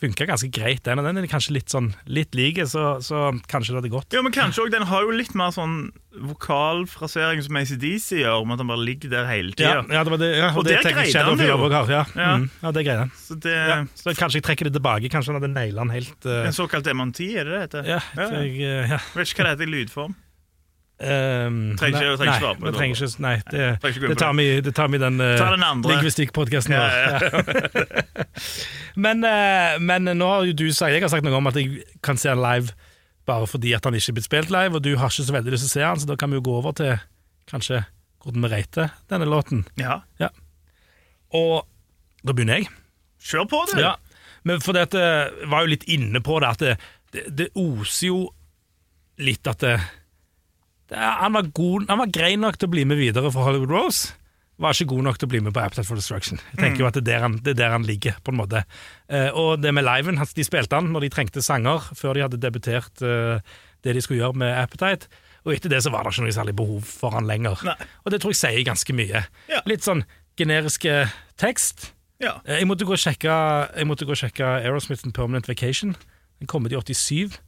funka 0.00 0.24
ganske 0.26 0.48
greit, 0.50 0.80
den. 0.86 0.98
Og 0.98 1.04
den 1.04 1.18
er 1.20 1.26
kanskje 1.28 1.52
litt 1.58 1.68
sånn 1.68 1.90
litt 2.08 2.32
like, 2.34 2.64
så, 2.70 3.02
så 3.04 3.26
kanskje 3.50 3.74
det 3.74 3.82
hadde 3.82 3.92
gått. 3.92 4.16
Ja, 4.16 4.22
men 4.24 4.32
kanskje 4.32 4.64
også, 4.64 4.72
Den 4.72 4.86
har 4.88 5.04
jo 5.04 5.12
litt 5.12 5.34
mer 5.36 5.52
sånn 5.52 5.90
vokalfrasering 6.14 7.42
som 7.44 7.56
ACDC 7.58 8.20
gjør, 8.22 8.40
om 8.44 8.52
at 8.54 8.62
han 8.62 8.70
bare 8.70 8.84
ligger 8.86 9.12
der 9.12 9.28
hele 9.28 9.52
Ja, 9.58 9.82
tida. 9.82 9.84
ja, 9.92 10.04
det 10.06 10.14
var 10.14 10.20
det. 10.22 10.30
Ja, 10.38 10.48
og, 10.52 10.58
Og 10.62 10.64
det 10.68 10.78
det 10.82 10.92
greide 10.94 11.12
Shadow 11.12 11.36
han 11.36 11.46
jo. 11.48 11.56
Har. 11.74 11.90
Ja, 11.90 12.04
Ja. 12.16 12.32
Mm, 12.38 12.48
ja 12.62 12.72
det 12.72 12.84
greide 12.86 12.98
han. 13.04 13.12
Så 13.18 13.38
det 13.44 13.54
Ja, 13.54 13.78
så 13.94 14.14
kanskje 14.16 14.40
jeg 14.40 14.46
trekker 14.48 14.70
det 14.70 14.74
tilbake. 14.78 15.10
Kanskje 15.12 15.32
han 15.34 15.40
hadde 15.42 15.52
naila 15.54 15.84
den 15.84 15.90
helt 15.98 16.26
uh, 16.26 16.46
En 16.46 16.52
såkalt 16.56 16.84
demanti, 16.86 17.34
er 17.36 17.44
det 17.44 17.52
det 17.52 17.60
heter? 17.66 17.88
Ja, 17.96 18.00
Ja, 18.16 18.28
ja. 18.30 18.42
jeg, 18.42 18.56
uh, 18.62 18.90
ja. 18.94 18.98
Vet 19.14 19.28
ikke 19.28 19.42
hva 19.44 19.50
det 19.50 19.56
heter 19.58 19.68
i 19.68 19.74
lydform. 19.76 20.14
Um, 20.94 21.74
Trenger 21.76 21.98
ikke- 21.98 22.06
nei, 22.06 22.16
trenger 22.16 22.20
ikke 22.22 22.40
svare 22.40 22.54
på 22.60 22.64
det. 22.68 22.74
trenger 22.76 22.94
ikke, 23.02 23.20
nei, 23.20 23.32
det, 23.50 23.62
ikke 23.82 24.08
det, 24.12 24.18
tar 24.20 24.34
vi, 24.38 24.44
det 24.62 24.74
tar 24.78 24.88
vi 24.92 24.96
i 24.96 25.02
den, 25.02 25.16
uh, 25.20 25.32
Ta 25.40 25.48
den 25.50 25.64
andre. 25.66 25.90
lingvistikkpodkasten 25.90 26.70
Ja, 26.70 26.84
vår. 26.84 26.92
Ja. 26.94 28.24
men, 29.04 29.24
uh, 29.26 29.74
men 29.82 30.06
nå 30.16 30.28
har 30.30 30.46
jo 30.46 30.54
du 30.54 30.68
sagt 30.72 30.94
Jeg 30.94 31.02
har 31.02 31.10
sagt 31.10 31.26
noe 31.26 31.34
om 31.34 31.50
at 31.50 31.58
jeg 31.58 31.82
kan 32.00 32.16
se 32.16 32.30
han 32.30 32.38
live 32.40 32.70
bare 33.26 33.48
fordi 33.50 33.72
at 33.74 33.84
han 33.88 33.96
ikke 33.96 34.12
er 34.12 34.16
blitt 34.18 34.28
spilt 34.28 34.50
live, 34.52 34.76
og 34.76 34.82
du 34.84 34.92
har 35.00 35.08
ikke 35.10 35.24
så 35.26 35.32
veldig 35.34 35.52
lyst 35.54 35.64
til 35.66 35.70
å 35.70 35.74
se 35.74 35.84
han, 35.88 36.00
så 36.00 36.06
da 36.10 36.16
kan 36.20 36.30
vi 36.30 36.36
jo 36.38 36.44
gå 36.44 36.56
over 36.60 36.74
til 36.76 36.94
kanskje 37.50 37.82
hvordan 38.22 38.44
vi 38.44 38.50
rater 38.52 38.90
denne 39.08 39.28
låten. 39.28 39.62
Ja. 39.80 40.02
Og 41.32 41.64
da 42.24 42.32
begynner 42.36 42.60
jeg. 42.60 42.68
Kjør 43.24 43.48
på, 43.48 43.62
du! 43.72 43.80
Ja, 43.80 43.94
men 44.44 44.60
for 44.60 44.76
dette 44.76 45.00
var 45.48 45.64
jo 45.64 45.72
litt 45.72 45.86
inne 45.88 46.20
på 46.24 46.36
det 46.44 46.50
at 46.52 46.64
det, 46.64 46.74
det, 47.16 47.24
det 47.40 47.48
oser 47.56 48.10
jo 48.10 48.18
litt 49.24 49.48
at 49.48 49.64
det, 49.64 49.78
han, 50.92 51.32
var 51.32 51.48
god, 51.56 51.86
han 51.88 51.98
var 52.02 52.12
grei 52.12 52.34
nok 52.36 52.58
til 52.60 52.68
å 52.68 52.74
bli 52.74 52.84
med 52.84 53.00
videre 53.00 53.30
for 53.32 53.46
Hollywood 53.46 53.72
Rose. 53.72 54.12
Var 54.60 54.70
ikke 54.76 54.92
god 54.92 55.02
nok 55.08 55.16
til 55.18 55.26
å 55.26 55.30
bli 55.32 55.40
med 55.42 55.54
på 55.56 55.62
Appetite 55.64 55.86
for 55.88 55.98
Destruction. 55.98 56.38
Jeg 56.52 56.60
tenker 56.60 56.84
jo 56.84 56.86
at 56.86 56.94
Det 56.94 57.02
er 57.02 57.08
der 57.08 57.22
han, 57.24 57.38
det 57.42 57.54
er 57.56 57.60
der 57.64 57.72
han 57.74 57.82
ligger, 57.88 58.14
på 58.22 58.30
en 58.30 58.38
måte. 58.38 58.60
Eh, 59.10 59.30
og 59.34 59.58
det 59.62 59.72
med 59.74 59.82
liven, 59.82 60.18
altså, 60.22 60.36
De 60.36 60.44
spilte 60.46 60.78
han 60.78 60.92
når 60.94 61.06
de 61.06 61.10
trengte 61.16 61.42
sanger, 61.42 61.88
før 61.98 62.14
de 62.14 62.22
hadde 62.22 62.38
debutert 62.38 63.02
eh, 63.02 63.40
det 63.82 63.94
de 63.96 64.00
skulle 64.04 64.20
gjøre 64.22 64.38
med 64.44 64.54
Appetite. 64.54 65.10
Og 65.44 65.56
etter 65.56 65.68
det 65.74 65.82
så 65.84 65.90
var 65.92 66.06
det 66.06 66.14
ikke 66.14 66.24
noe 66.28 66.36
særlig 66.36 66.54
behov 66.56 66.86
for 66.86 67.12
han 67.18 67.26
lenger. 67.28 67.58
Nei. 67.66 67.74
Og 68.04 68.14
det 68.14 68.20
tror 68.22 68.32
jeg 68.32 68.40
sier 68.44 68.62
ganske 68.64 68.94
mye. 68.96 69.24
Ja. 69.50 69.60
Litt 69.68 69.82
sånn 69.84 70.04
generiske 70.38 71.00
tekst. 71.40 71.90
Ja. 72.22 72.36
Eh, 72.46 72.60
Jeg 72.62 72.68
måtte 72.70 72.86
gå 72.86 72.94
og 72.94 73.02
sjekke, 73.02 73.34
måtte 73.90 74.06
gå 74.06 74.14
og 74.14 74.20
sjekke 74.22 74.46
Aerosmiths 74.62 75.02
Permanent 75.10 75.50
Vacation. 75.50 75.96
Den 76.38 76.46
kom 76.46 76.64
ut 76.70 76.72
i 76.72 76.94
87. 76.94 77.40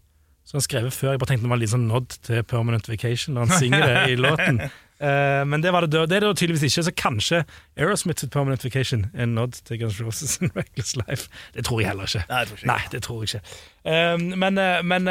Så 0.46 0.54
han 0.54 0.62
skrev 0.64 0.90
før. 0.94 1.14
Jeg 1.16 1.20
bare 1.22 1.32
tenkte 1.32 1.48
det 1.48 1.50
var 1.50 1.62
en 1.64 1.70
sånn 1.72 1.86
nod 1.90 2.12
til 2.26 2.44
Permanent 2.46 2.86
Vacation 2.88 3.34
når 3.34 3.48
han 3.48 3.58
synger 3.62 3.86
det 3.90 4.12
i 4.12 4.18
låten. 4.20 4.60
Uh, 4.96 5.42
men 5.44 5.60
det 5.60 5.72
var 5.74 5.84
det, 5.84 6.04
det 6.08 6.16
er 6.16 6.24
det 6.24 6.30
tydeligvis 6.40 6.70
ikke, 6.70 6.84
så 6.86 6.92
kanskje 6.96 7.40
Aerosmiths 7.76 8.24
Permanent 8.32 8.62
Vacation 8.64 9.02
er 9.12 9.26
en 9.26 9.34
nod 9.36 9.58
til 9.66 9.82
Guns 9.82 9.98
Roses 10.00 10.38
and 10.40 10.54
Reckless 10.58 10.94
Life. 10.96 11.26
Det 11.56 11.66
tror 11.66 11.82
jeg 11.82 11.90
heller 11.90 12.08
ikke. 12.08 12.22
Nei, 12.30 12.40
ikke. 12.46 12.70
Nei, 12.70 12.78
det 12.94 13.02
tror 13.04 13.24
jeg 13.26 13.34
ikke. 13.34 13.60
Uh, 13.84 14.38
men 14.40 14.62
uh, 14.62 14.80
men 14.86 15.10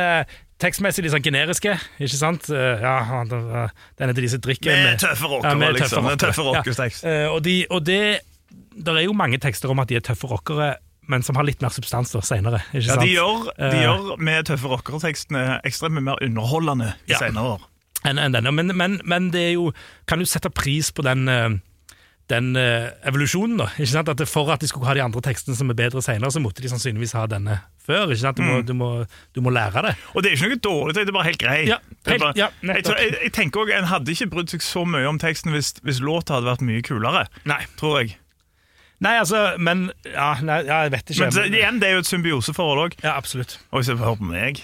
tekstmessig 0.61 1.03
litt 1.03 1.11
sånn 1.11 1.25
generiske, 1.25 1.73
ikke 1.99 2.15
sant? 2.15 2.45
Ja, 2.47 2.93
han- 3.03 3.27
er 3.35 3.73
heter 3.99 4.21
de 4.23 4.29
som 4.31 4.39
drikker 4.39 4.71
Med 4.71 5.01
tøffe 5.03 5.27
rockere, 5.27 5.51
Ja, 5.51 5.59
med 5.59 5.73
liksom. 5.75 6.07
Tøffe 6.15 6.45
rockere, 6.47 6.61
rocketekst. 6.63 7.03
Ja. 7.03 7.25
Eh, 7.25 7.33
og 7.33 7.43
de, 7.43 7.55
og 7.69 7.83
det 7.83 7.99
der 8.75 8.97
er 8.99 9.05
jo 9.05 9.13
mange 9.15 9.37
tekster 9.43 9.71
om 9.71 9.79
at 9.83 9.89
de 9.91 9.97
er 9.99 10.03
tøffe 10.03 10.27
rockere, 10.31 10.75
men 11.07 11.21
som 11.23 11.35
har 11.35 11.43
litt 11.47 11.61
mer 11.61 11.69
substans 11.69 12.11
da, 12.11 12.19
senere. 12.21 12.63
Ikke 12.73 12.87
Ja, 12.87 12.93
sant? 12.95 13.01
de 13.01 13.13
gjør, 13.15 13.45
de 13.57 13.69
Eh. 13.75 13.83
gjør 13.85 14.17
med 14.19 14.45
tøffe 14.45 14.67
rockertekstene 14.71 15.61
ekstremt 15.63 15.93
mye 15.97 16.01
mer 16.11 16.17
underholdende 16.21 16.93
i 17.07 17.11
Ja. 17.13 17.19
senere 17.19 17.55
år. 17.57 17.61
enn 18.05 18.19
en 18.19 18.31
denne. 18.33 18.51
Men, 18.53 18.67
men, 18.77 19.01
men 19.03 19.31
det 19.31 19.41
er 19.41 19.53
jo 19.53 19.71
Kan 20.07 20.19
du 20.19 20.25
sette 20.25 20.49
pris 20.53 20.91
på 20.91 21.01
den 21.03 21.27
eh, 21.27 21.49
den 22.27 22.55
eh, 22.55 22.89
evolusjonen, 23.05 23.57
da. 23.57 23.65
Ikke 23.77 23.87
sant? 23.91 24.09
At 24.09 24.27
For 24.27 24.49
at 24.51 24.59
de 24.59 24.67
skulle 24.67 24.87
ha 24.87 24.95
de 24.95 25.01
andre 25.03 25.21
tekstene 25.21 25.55
som 25.55 25.69
er 25.69 25.75
bedre 25.77 26.01
senere, 26.01 26.31
så 26.33 26.41
måtte 26.41 26.59
de 26.63 26.67
sannsynligvis 26.69 27.13
ha 27.13 27.27
denne 27.27 27.59
før. 27.85 28.07
Ikke 28.09 28.17
sant? 28.23 28.37
Du, 28.37 28.41
må, 28.41 28.55
Mm. 28.61 28.65
du, 28.65 28.73
må, 28.73 29.07
du 29.35 29.41
må 29.41 29.51
lære 29.53 29.81
det. 29.83 29.95
Og 30.15 30.23
det 30.23 30.31
er 30.31 30.35
ikke 30.35 30.49
noe 30.49 30.57
dårlig, 30.65 30.93
det 30.95 31.07
er 31.07 31.11
bare 31.11 31.23
helt 31.29 31.37
grei. 31.37 31.67
Ja, 31.67 31.77
helt- 32.07 32.19
bare, 32.21 32.33
ja, 32.35 32.47
jeg, 32.63 32.83
tror, 32.83 32.95
jeg, 32.97 33.11
jeg 33.21 33.31
tenker 33.31 33.59
også, 33.61 33.77
En 33.77 33.83
hadde 33.85 34.09
ikke 34.11 34.29
brydd 34.31 34.49
seg 34.49 34.61
så 34.61 34.85
mye 34.87 35.05
om 35.07 35.19
teksten 35.19 35.51
hvis, 35.53 35.73
hvis 35.85 35.99
låta 36.01 36.33
hadde 36.41 36.49
vært 36.49 36.61
mye 36.65 36.81
kulere, 36.81 37.27
Nei, 37.45 37.61
tror 37.77 38.01
jeg. 38.01 38.17
Nei 39.03 39.15
altså 39.19 39.55
Men 39.59 39.89
ja, 40.07 40.35
nei, 40.45 40.61
ja, 40.67 40.83
jeg 40.85 40.91
vet 40.95 41.09
ikke. 41.09 41.23
Men 41.25 41.35
så, 41.35 41.45
igjen, 41.49 41.79
det 41.81 41.89
er 41.89 41.97
jo 41.97 42.03
et 42.05 42.09
symbioseforhold 42.09 42.83
òg. 42.85 42.99
ja, 43.03 43.15
absolutt. 43.15 43.59
Og 43.71 43.81
hvis 43.81 43.91
jeg 43.91 43.99
hører 44.01 44.19
på 44.21 44.29
meg 44.29 44.61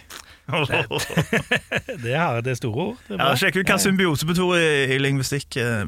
Det, 2.04 2.12
det 2.44 2.52
er 2.52 2.58
store 2.58 2.86
ord. 2.86 2.98
Det 3.08 3.16
er 3.16 3.22
ja. 3.24 3.36
Sjekk 3.40 3.62
ut 3.62 3.70
hva 3.72 3.78
symbiose 3.82 4.28
betyr 4.28 4.56
i, 4.58 4.66
i 4.96 4.98
lingvistikk. 5.00 5.58
eh. 5.62 5.86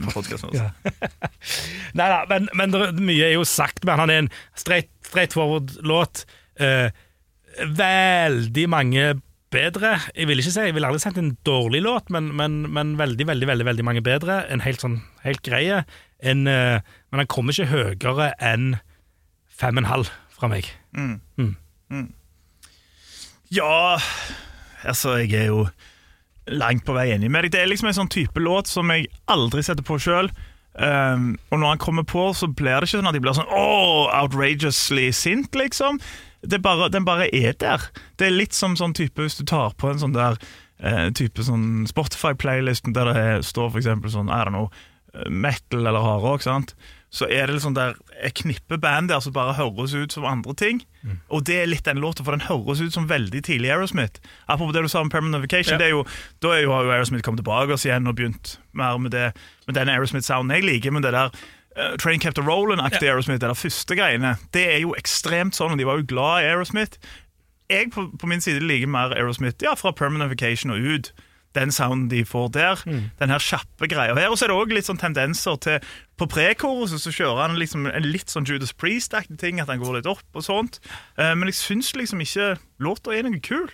Ja. 0.55 0.69
Nei 1.99 2.07
da, 2.13 2.21
men, 2.29 2.47
men 2.55 2.73
det, 2.73 2.83
mye 3.01 3.27
er 3.27 3.35
jo 3.35 3.43
sagt 3.47 3.83
med 3.87 3.99
han. 3.99 4.13
Er 4.13 4.23
en 4.25 4.31
straight, 4.55 4.91
straight 5.09 5.35
forward 5.35 5.75
låt. 5.83 6.23
Eh, 6.61 6.89
veldig 7.77 8.67
mange 8.71 9.13
bedre. 9.53 9.93
Jeg 10.17 10.29
vil 10.29 10.41
ikke 10.41 10.53
si, 10.55 10.65
jeg 10.67 10.75
vil 10.75 10.87
aldri 10.87 11.01
sagt 11.03 11.19
en 11.21 11.35
dårlig 11.47 11.83
låt, 11.85 12.09
men, 12.13 12.31
men, 12.35 12.63
men 12.73 12.95
veldig, 12.99 13.27
veldig 13.29 13.49
veldig, 13.49 13.67
veldig 13.69 13.85
mange 13.87 14.03
bedre. 14.05 14.41
En 14.51 14.63
helt 14.65 14.83
sånn, 14.83 14.99
helt 15.23 15.43
greie. 15.45 15.83
En, 16.23 16.47
uh, 16.49 16.81
men 17.11 17.23
han 17.23 17.29
kommer 17.31 17.55
ikke 17.55 17.71
høyere 17.71 18.31
enn 18.41 18.73
fem 19.53 19.77
og 19.77 19.85
en 19.85 19.91
halv 19.91 20.11
fra 20.33 20.49
meg. 20.51 20.69
Ja 23.53 24.09
Altså, 24.83 25.13
jeg 25.21 25.45
er 25.45 25.51
jo 25.51 25.67
langt 26.51 26.83
på 26.83 26.95
vei 26.95 27.13
enig 27.13 27.29
med 27.31 27.45
deg. 27.45 27.53
Det 27.53 27.61
er 27.61 27.69
liksom 27.71 27.87
en 27.87 27.95
sånn 28.01 28.11
type 28.11 28.41
låt 28.41 28.67
som 28.67 28.89
jeg 28.91 29.07
aldri 29.31 29.63
setter 29.63 29.85
på 29.87 29.95
sjøl. 30.01 30.27
Um, 30.73 31.35
og 31.51 31.59
når 31.59 31.75
han 31.75 31.81
kommer 31.81 32.05
på, 32.07 32.31
så 32.33 32.49
blir 32.49 32.81
det 32.81 32.89
ikke 32.89 32.99
sånn 32.99 33.09
at 33.11 33.17
de 33.17 33.21
blir 33.21 33.35
sånn 33.37 33.51
oh, 33.53 34.09
outrageously 34.09 35.11
sint, 35.13 35.53
liksom. 35.57 35.99
Bare, 36.59 36.89
den 36.91 37.05
bare 37.07 37.29
er 37.35 37.53
der. 37.61 37.85
Det 38.19 38.27
er 38.27 38.35
litt 38.35 38.57
som 38.57 38.75
sånn 38.75 38.95
type 38.97 39.21
hvis 39.21 39.37
du 39.39 39.45
tar 39.47 39.77
på 39.79 39.91
en 39.91 40.01
sånn 40.01 40.15
der 40.17 40.39
eh, 40.83 41.07
type 41.15 41.45
sånn 41.45 41.85
Spotify-playlist 41.87 42.89
der 42.95 43.13
det 43.13 43.27
står 43.47 43.69
for 43.69 43.79
eksempel 43.79 44.11
sånn, 44.11 44.31
I 44.33 44.41
don't 44.43 44.55
know, 44.55 44.67
eh, 45.13 45.29
metal 45.29 45.85
eller 45.85 46.03
hardrock, 46.03 46.43
sant? 46.43 46.75
Så 47.13 47.27
er 47.29 47.45
det 47.45 47.53
liksom 47.59 47.75
der 47.77 47.93
et 48.25 48.33
knippe 48.39 48.79
band 48.81 49.11
der 49.11 49.19
som 49.21 49.35
bare 49.35 49.53
høres 49.53 49.93
ut 49.93 50.15
som 50.15 50.25
andre 50.25 50.55
ting. 50.57 50.79
Og 51.29 51.43
det 51.45 51.59
er 51.61 51.67
litt 51.69 51.85
den 51.85 51.99
låta, 52.01 52.23
for 52.25 52.33
den 52.33 52.41
høres 52.47 52.81
ut 52.81 52.95
som 52.95 53.05
veldig 53.09 53.43
tidlig 53.45 53.69
Aerosmith. 53.69 54.17
Apropos 54.47 54.73
det 54.73 54.81
du 54.81 54.89
sa 54.89 55.03
om 55.03 55.11
Permanent 55.13 55.43
Vacation, 55.43 55.77
Ja. 55.79 55.89
jo, 55.91 56.05
da 56.41 56.55
jo, 56.57 56.71
har 56.73 56.87
jo 56.87 56.93
Aerosmith 56.95 57.21
kommet 57.23 57.43
tilbake 57.43 57.75
oss 57.75 57.85
igjen 57.85 58.07
og 58.09 58.15
begynt 58.17 58.55
mer 58.73 58.97
med, 58.97 59.11
det, 59.13 59.27
med 59.67 59.75
den 59.77 59.91
Aerosmith-sounden 59.93 60.55
jeg 60.55 60.65
liker, 60.65 60.91
men 60.95 61.03
det 61.05 61.11
der 61.13 61.29
uh, 61.29 61.97
Train 62.01 62.19
Kept 62.19 62.39
a 62.39 62.41
Rollin'-aktige 62.41 63.11
Aerosmith, 63.11 63.41
det 63.41 63.49
der 63.51 63.61
første 63.61 63.95
greiene, 63.99 64.35
det 64.53 64.65
er 64.73 64.79
jo 64.81 64.95
ekstremt 64.97 65.53
sånn, 65.53 65.75
og 65.75 65.77
de 65.77 65.85
var 65.85 66.01
jo 66.01 66.07
glad 66.09 66.41
i 66.41 66.49
Aerosmith. 66.49 66.97
Jeg 67.69 67.91
på, 67.93 68.07
på 68.17 68.27
min 68.27 68.41
side 68.41 68.65
liker 68.65 68.89
mer 68.89 69.13
Aerosmith 69.13 69.61
ja, 69.61 69.75
fra 69.77 69.91
Permanent 69.93 70.33
Vacation 70.33 70.73
og 70.73 70.81
ut. 70.81 71.13
Den 71.53 71.71
sounden 71.71 72.07
de 72.09 72.23
får 72.25 72.49
der. 72.55 72.81
Den 73.19 73.29
her 73.33 73.43
kjappe 73.43 73.87
greia 73.91 74.15
her. 74.17 74.31
Og 74.31 74.39
så 74.39 74.47
er 74.47 74.53
det 74.53 74.57
òg 74.57 74.73
litt 74.73 74.89
sånn 74.89 75.01
tendenser 75.01 75.59
til 75.61 75.93
På 76.17 76.27
prekoruset 76.29 77.01
så 77.01 77.13
kjører 77.13 77.47
han 77.47 77.59
liksom 77.59 77.87
en 77.89 78.09
litt 78.09 78.29
sånn 78.29 78.45
Judas 78.49 78.73
Priest-aktig 78.73 79.37
ting, 79.41 79.61
at 79.61 79.69
han 79.69 79.81
går 79.81 79.99
litt 79.99 80.09
opp 80.09 80.37
og 80.37 80.45
sånt. 80.45 80.79
Uh, 81.17 81.33
men 81.33 81.49
jeg 81.49 81.57
syns 81.61 81.93
liksom 81.97 82.21
ikke 82.21 82.55
låta 82.83 83.13
er 83.13 83.25
noe 83.25 83.41
kul. 83.43 83.69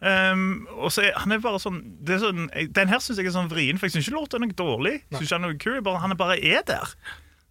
Um, 0.00 0.66
og 0.76 0.90
så 0.92 1.06
er, 1.06 1.14
han 1.16 1.32
er 1.32 1.40
bare 1.40 1.56
sånn, 1.56 1.78
det 2.04 2.18
er 2.18 2.20
sånn 2.20 2.50
Den 2.76 2.90
her 2.92 3.00
syns 3.00 3.16
jeg 3.16 3.30
er 3.30 3.32
sånn 3.32 3.48
vrien, 3.48 3.78
for 3.80 3.88
jeg 3.88 3.94
syns 3.94 4.10
ikke 4.10 4.18
låta 4.18 4.36
er 4.36 4.44
noe 4.44 4.56
dårlig. 4.58 4.98
Synes 5.08 5.24
ikke 5.24 5.38
Han 5.38 5.46
er 5.46 5.54
noe 5.54 5.62
kul, 5.62 5.78
bare, 5.86 6.02
han 6.02 6.16
bare 6.20 6.36
er 6.36 6.66
der. 6.68 6.92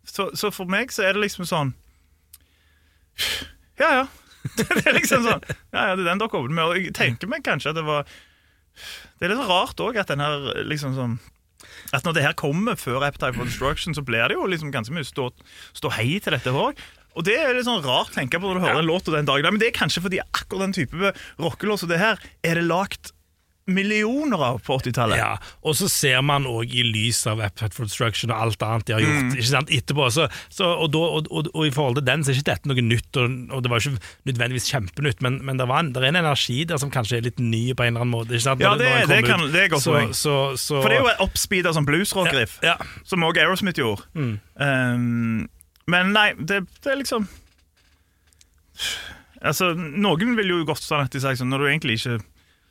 Så, 0.06 0.30
så 0.38 0.52
for 0.54 0.70
meg 0.70 0.94
så 0.94 1.08
er 1.08 1.18
det 1.18 1.24
liksom 1.26 1.48
sånn 1.50 1.74
Ja, 3.82 3.90
ja. 3.90 4.06
det 4.60 4.84
er 4.86 4.94
liksom 4.94 5.26
sånn 5.26 5.42
Ja, 5.74 5.90
ja, 5.90 5.96
det 5.98 6.06
er 6.06 6.12
den 6.12 6.22
dere 6.22 6.30
åpner 6.30 6.54
med. 6.54 6.66
Og 6.70 6.78
jeg 6.78 6.94
tenker 6.98 7.32
meg 7.32 7.46
kanskje 7.48 7.74
at 7.74 7.80
det 7.80 7.86
var 7.88 8.06
Det 9.16 9.28
er 9.28 9.34
litt 9.34 9.48
rart 9.48 9.80
òg 9.80 9.98
at 10.02 10.12
den 10.12 10.24
her 10.24 10.66
liksom 10.68 10.96
sånn 10.98 11.16
At 11.96 12.06
når 12.06 12.18
det 12.18 12.26
her 12.26 12.36
kommer 12.38 12.78
før 12.78 13.06
Appetite 13.08 13.34
for 13.38 13.48
Destruction, 13.48 13.96
så 13.96 14.04
blir 14.06 14.28
det 14.30 14.36
jo 14.38 14.46
liksom 14.50 14.74
ganske 14.74 14.94
mye 14.94 15.08
stå, 15.08 15.30
stå 15.74 15.92
hei 15.96 16.20
til 16.22 16.36
dette 16.36 16.52
òg. 16.52 16.78
Og 17.16 17.24
det 17.26 17.38
er 17.40 17.56
litt 17.56 17.66
sånn 17.66 17.84
rart 17.86 18.12
å 18.12 18.18
tenke 18.18 18.38
på 18.42 18.50
når 18.50 18.60
du 18.60 18.66
hører 18.66 18.82
en 18.84 18.90
låt 18.90 19.08
og 19.08 19.16
den 19.16 19.28
dagen. 19.28 19.48
Men 19.56 19.62
det 19.62 19.72
er 19.72 19.78
kanskje 19.78 20.04
fordi 20.04 20.20
akkurat 20.22 20.68
den 20.68 20.76
type 20.76 21.14
rockelås 21.42 21.86
og 21.88 21.94
det 21.94 22.02
her, 22.02 22.20
er 22.44 22.60
det 22.60 22.68
lagt 22.68 23.15
millioner 23.68 24.38
av 24.46 24.60
på 24.62 24.76
80-tallet. 24.78 25.18
Ja, 25.18 25.38
Og 25.66 25.74
så 25.76 25.88
ser 25.90 26.20
man 26.22 26.44
òg 26.46 26.70
i 26.78 26.84
lys 26.86 27.24
av 27.28 27.40
Appet 27.42 27.74
for 27.74 27.88
Destruction 27.90 28.30
og 28.30 28.38
alt 28.44 28.62
annet 28.66 28.86
de 28.86 28.94
har 28.94 29.02
gjort 29.02 29.24
Mm. 29.26 29.32
ikke 29.40 29.48
sant, 29.50 29.72
etterpå. 29.74 30.06
Så, 30.14 30.28
så, 30.54 30.68
og, 30.84 30.92
da, 30.94 31.00
og, 31.00 31.28
og, 31.34 31.50
og 31.56 31.66
i 31.66 31.72
forhold 31.74 31.96
til 31.98 32.06
den 32.06 32.22
så 32.24 32.30
er 32.30 32.38
ikke 32.38 32.52
dette 32.52 32.70
noe 32.70 32.84
nytt, 32.86 33.18
og, 33.18 33.64
det 33.66 33.72
var 33.72 33.82
ikke 33.82 33.98
nødvendigvis 34.30 34.70
kjempenytt, 34.70 35.22
men, 35.26 35.40
men 35.46 35.58
det, 35.58 35.68
var 35.68 35.80
en, 35.82 35.90
det 35.96 36.04
er 36.04 36.08
en 36.12 36.20
energi 36.22 36.60
der 36.70 36.78
som 36.78 36.92
kanskje 36.94 37.18
er 37.18 37.26
litt 37.26 37.40
ny 37.42 37.64
på 37.74 37.88
en 37.88 37.96
eller 37.96 38.06
annen 38.06 38.14
måte. 38.14 38.36
Ikke 38.38 38.46
sant? 38.46 38.62
Ja, 38.62 38.76
det- 38.78 39.08
det 39.10 39.24
kan- 39.26 39.48
det 39.52 39.64
er 39.64 39.74
godt 39.74 39.82
så, 39.88 39.96
poeng. 39.98 40.14
så, 40.14 40.36
så, 40.62 40.82
For 40.84 40.90
det 40.94 41.00
er 41.00 41.02
jo 41.08 41.10
et 41.16 41.26
oppspeeda 41.26 41.74
sånn 41.74 41.86
bluesrock-riff, 41.90 42.60
ja, 42.62 42.78
som 43.04 43.26
òg 43.26 43.38
Aerosmith 43.42 43.82
gjorde. 43.82 44.06
Mm. 44.14 44.40
Um, 44.62 45.50
men 45.88 46.14
nei, 46.14 46.34
det, 46.38 46.68
det 46.84 46.92
er 46.94 47.02
liksom 47.02 47.28
Altså, 49.42 49.74
Noen 49.78 50.36
vil 50.36 50.50
jo 50.52 50.64
godt 50.68 50.82
sånn 50.84 51.06
at 51.06 51.12
de 51.14 51.20
sier 51.24 51.38
sånn 51.40 51.48
Når 51.54 51.62
du 51.62 51.66
egentlig 51.70 51.96
ikke 52.00 52.18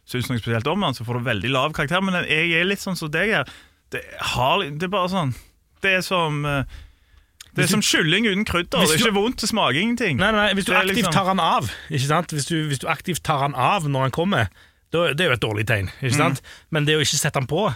syns 0.08 0.28
noe 0.30 0.40
spesielt 0.40 0.66
om 0.70 0.80
den, 0.84 0.96
så 0.96 1.04
får 1.06 1.18
du 1.20 1.28
veldig 1.28 1.50
lav 1.54 1.72
karakter. 1.76 2.02
Men 2.04 2.24
jeg 2.28 2.52
er 2.58 2.66
litt 2.68 2.82
sånn 2.82 2.98
som 2.98 3.10
deg 3.12 3.32
her. 3.38 3.52
Det, 3.92 4.02
har, 4.34 4.64
det 4.64 4.88
er 4.88 4.90
bare 4.90 5.10
sånn 5.12 5.34
Det 5.84 5.90
er 5.98 6.00
som 6.02 6.38
eh, 6.48 6.64
Det 7.54 7.66
er 7.66 7.68
som 7.70 7.82
kylling 7.84 8.26
uten 8.26 8.46
krydder. 8.48 8.80
Hvis 8.80 8.94
Det 8.94 8.98
er 8.98 9.02
ikke 9.04 9.16
vondt, 9.20 9.40
det 9.44 9.50
smaker 9.50 9.78
ingenting. 9.78 10.18
Nei, 10.18 10.30
nei, 10.34 10.46
Hvis 10.56 10.66
du 10.66 10.72
aktivt 10.74 10.96
liksom- 11.04 11.14
tar 11.14 11.28
han 11.30 11.40
av, 11.40 11.68
ikke 11.90 12.08
sant? 12.08 12.32
Hvis 12.34 12.48
du, 12.48 12.56
hvis 12.68 12.80
du 12.82 12.88
aktivt 12.90 13.22
tar 13.22 13.44
han 13.44 13.54
av 13.54 13.86
når 13.86 14.08
han 14.08 14.14
kommer, 14.16 14.48
da, 14.90 15.12
det 15.12 15.20
er 15.26 15.30
jo 15.32 15.36
et 15.36 15.44
dårlig 15.44 15.66
tegn. 15.68 15.90
Mm. 15.92 16.06
ikke 16.08 16.16
sant? 16.16 16.42
Men 16.70 16.88
det 16.88 16.96
å 16.96 17.04
ikke 17.04 17.20
sette 17.20 17.38
han 17.38 17.46
på 17.50 17.68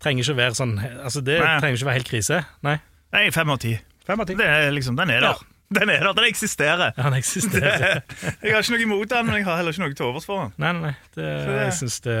trenger 0.00 0.24
ikke 0.24 0.32
å 0.34 0.40
være 0.40 0.56
sånn 0.56 0.74
Altså 0.80 1.20
det 1.22 1.38
Nei. 1.42 1.54
trenger 1.60 1.76
ikke 1.76 1.86
å 1.86 1.90
være 1.92 2.00
helt 2.00 2.10
krise. 2.10 2.42
Nei. 2.66 2.76
Nei, 3.12 3.24
fem 3.34 3.50
av 3.50 3.58
ti. 3.62 3.74
Fem 4.06 4.20
av 4.22 4.26
ti. 4.26 4.34
Det 4.38 4.46
er 4.46 4.70
liksom, 4.72 4.96
Den 4.96 5.10
er 5.10 5.20
der. 5.20 5.46
Den 5.78 5.88
er 5.92 6.00
der, 6.02 6.12
den 6.18 6.24
eksisterer. 6.26 6.92
Han 6.98 7.14
eksisterer. 7.14 8.00
Jeg 8.42 8.54
har 8.56 8.62
ikke 8.64 8.72
noe 8.74 8.82
imot 8.82 9.10
den, 9.12 9.26
men 9.28 9.36
jeg 9.38 9.44
har 9.46 9.60
heller 9.60 9.70
ikke 9.76 9.84
noe 9.84 9.94
til 9.94 10.08
overs 10.08 10.26
for 10.26 10.42
den. 10.42 10.54
Nei, 10.58 10.72
nei, 10.74 10.80
nei. 10.88 10.94
Det, 11.14 11.26
det- 11.46 11.58
jeg 11.60 11.74
syns 11.78 12.00
det, 12.06 12.16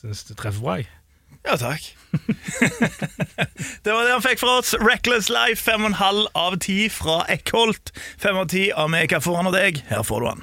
syns 0.00 0.24
det 0.26 0.36
treffer 0.40 0.64
bra. 0.64 0.74
jeg. 0.80 0.88
Ja, 1.46 1.54
takk. 1.60 1.84
det 3.86 3.92
var 3.94 4.02
det 4.04 4.12
han 4.16 4.24
fikk 4.24 4.40
fra 4.42 4.56
oss. 4.58 4.74
Reckless 4.82 5.30
Life, 5.32 5.62
fem 5.62 5.84
og 5.86 5.92
en 5.92 5.98
halv 6.00 6.26
av 6.36 6.56
10 6.58 6.88
fra 6.92 7.20
Eckholt. 7.32 7.92
5 8.20 8.40
av 8.42 8.48
10 8.50 8.64
av 8.74 8.90
meg. 8.92 9.12
Hva 9.14 9.22
får 9.24 9.38
han 9.40 9.50
av 9.52 9.56
deg? 9.56 9.78
Her 9.88 10.02
får 10.06 10.24
du 10.24 10.28
han. 10.32 10.42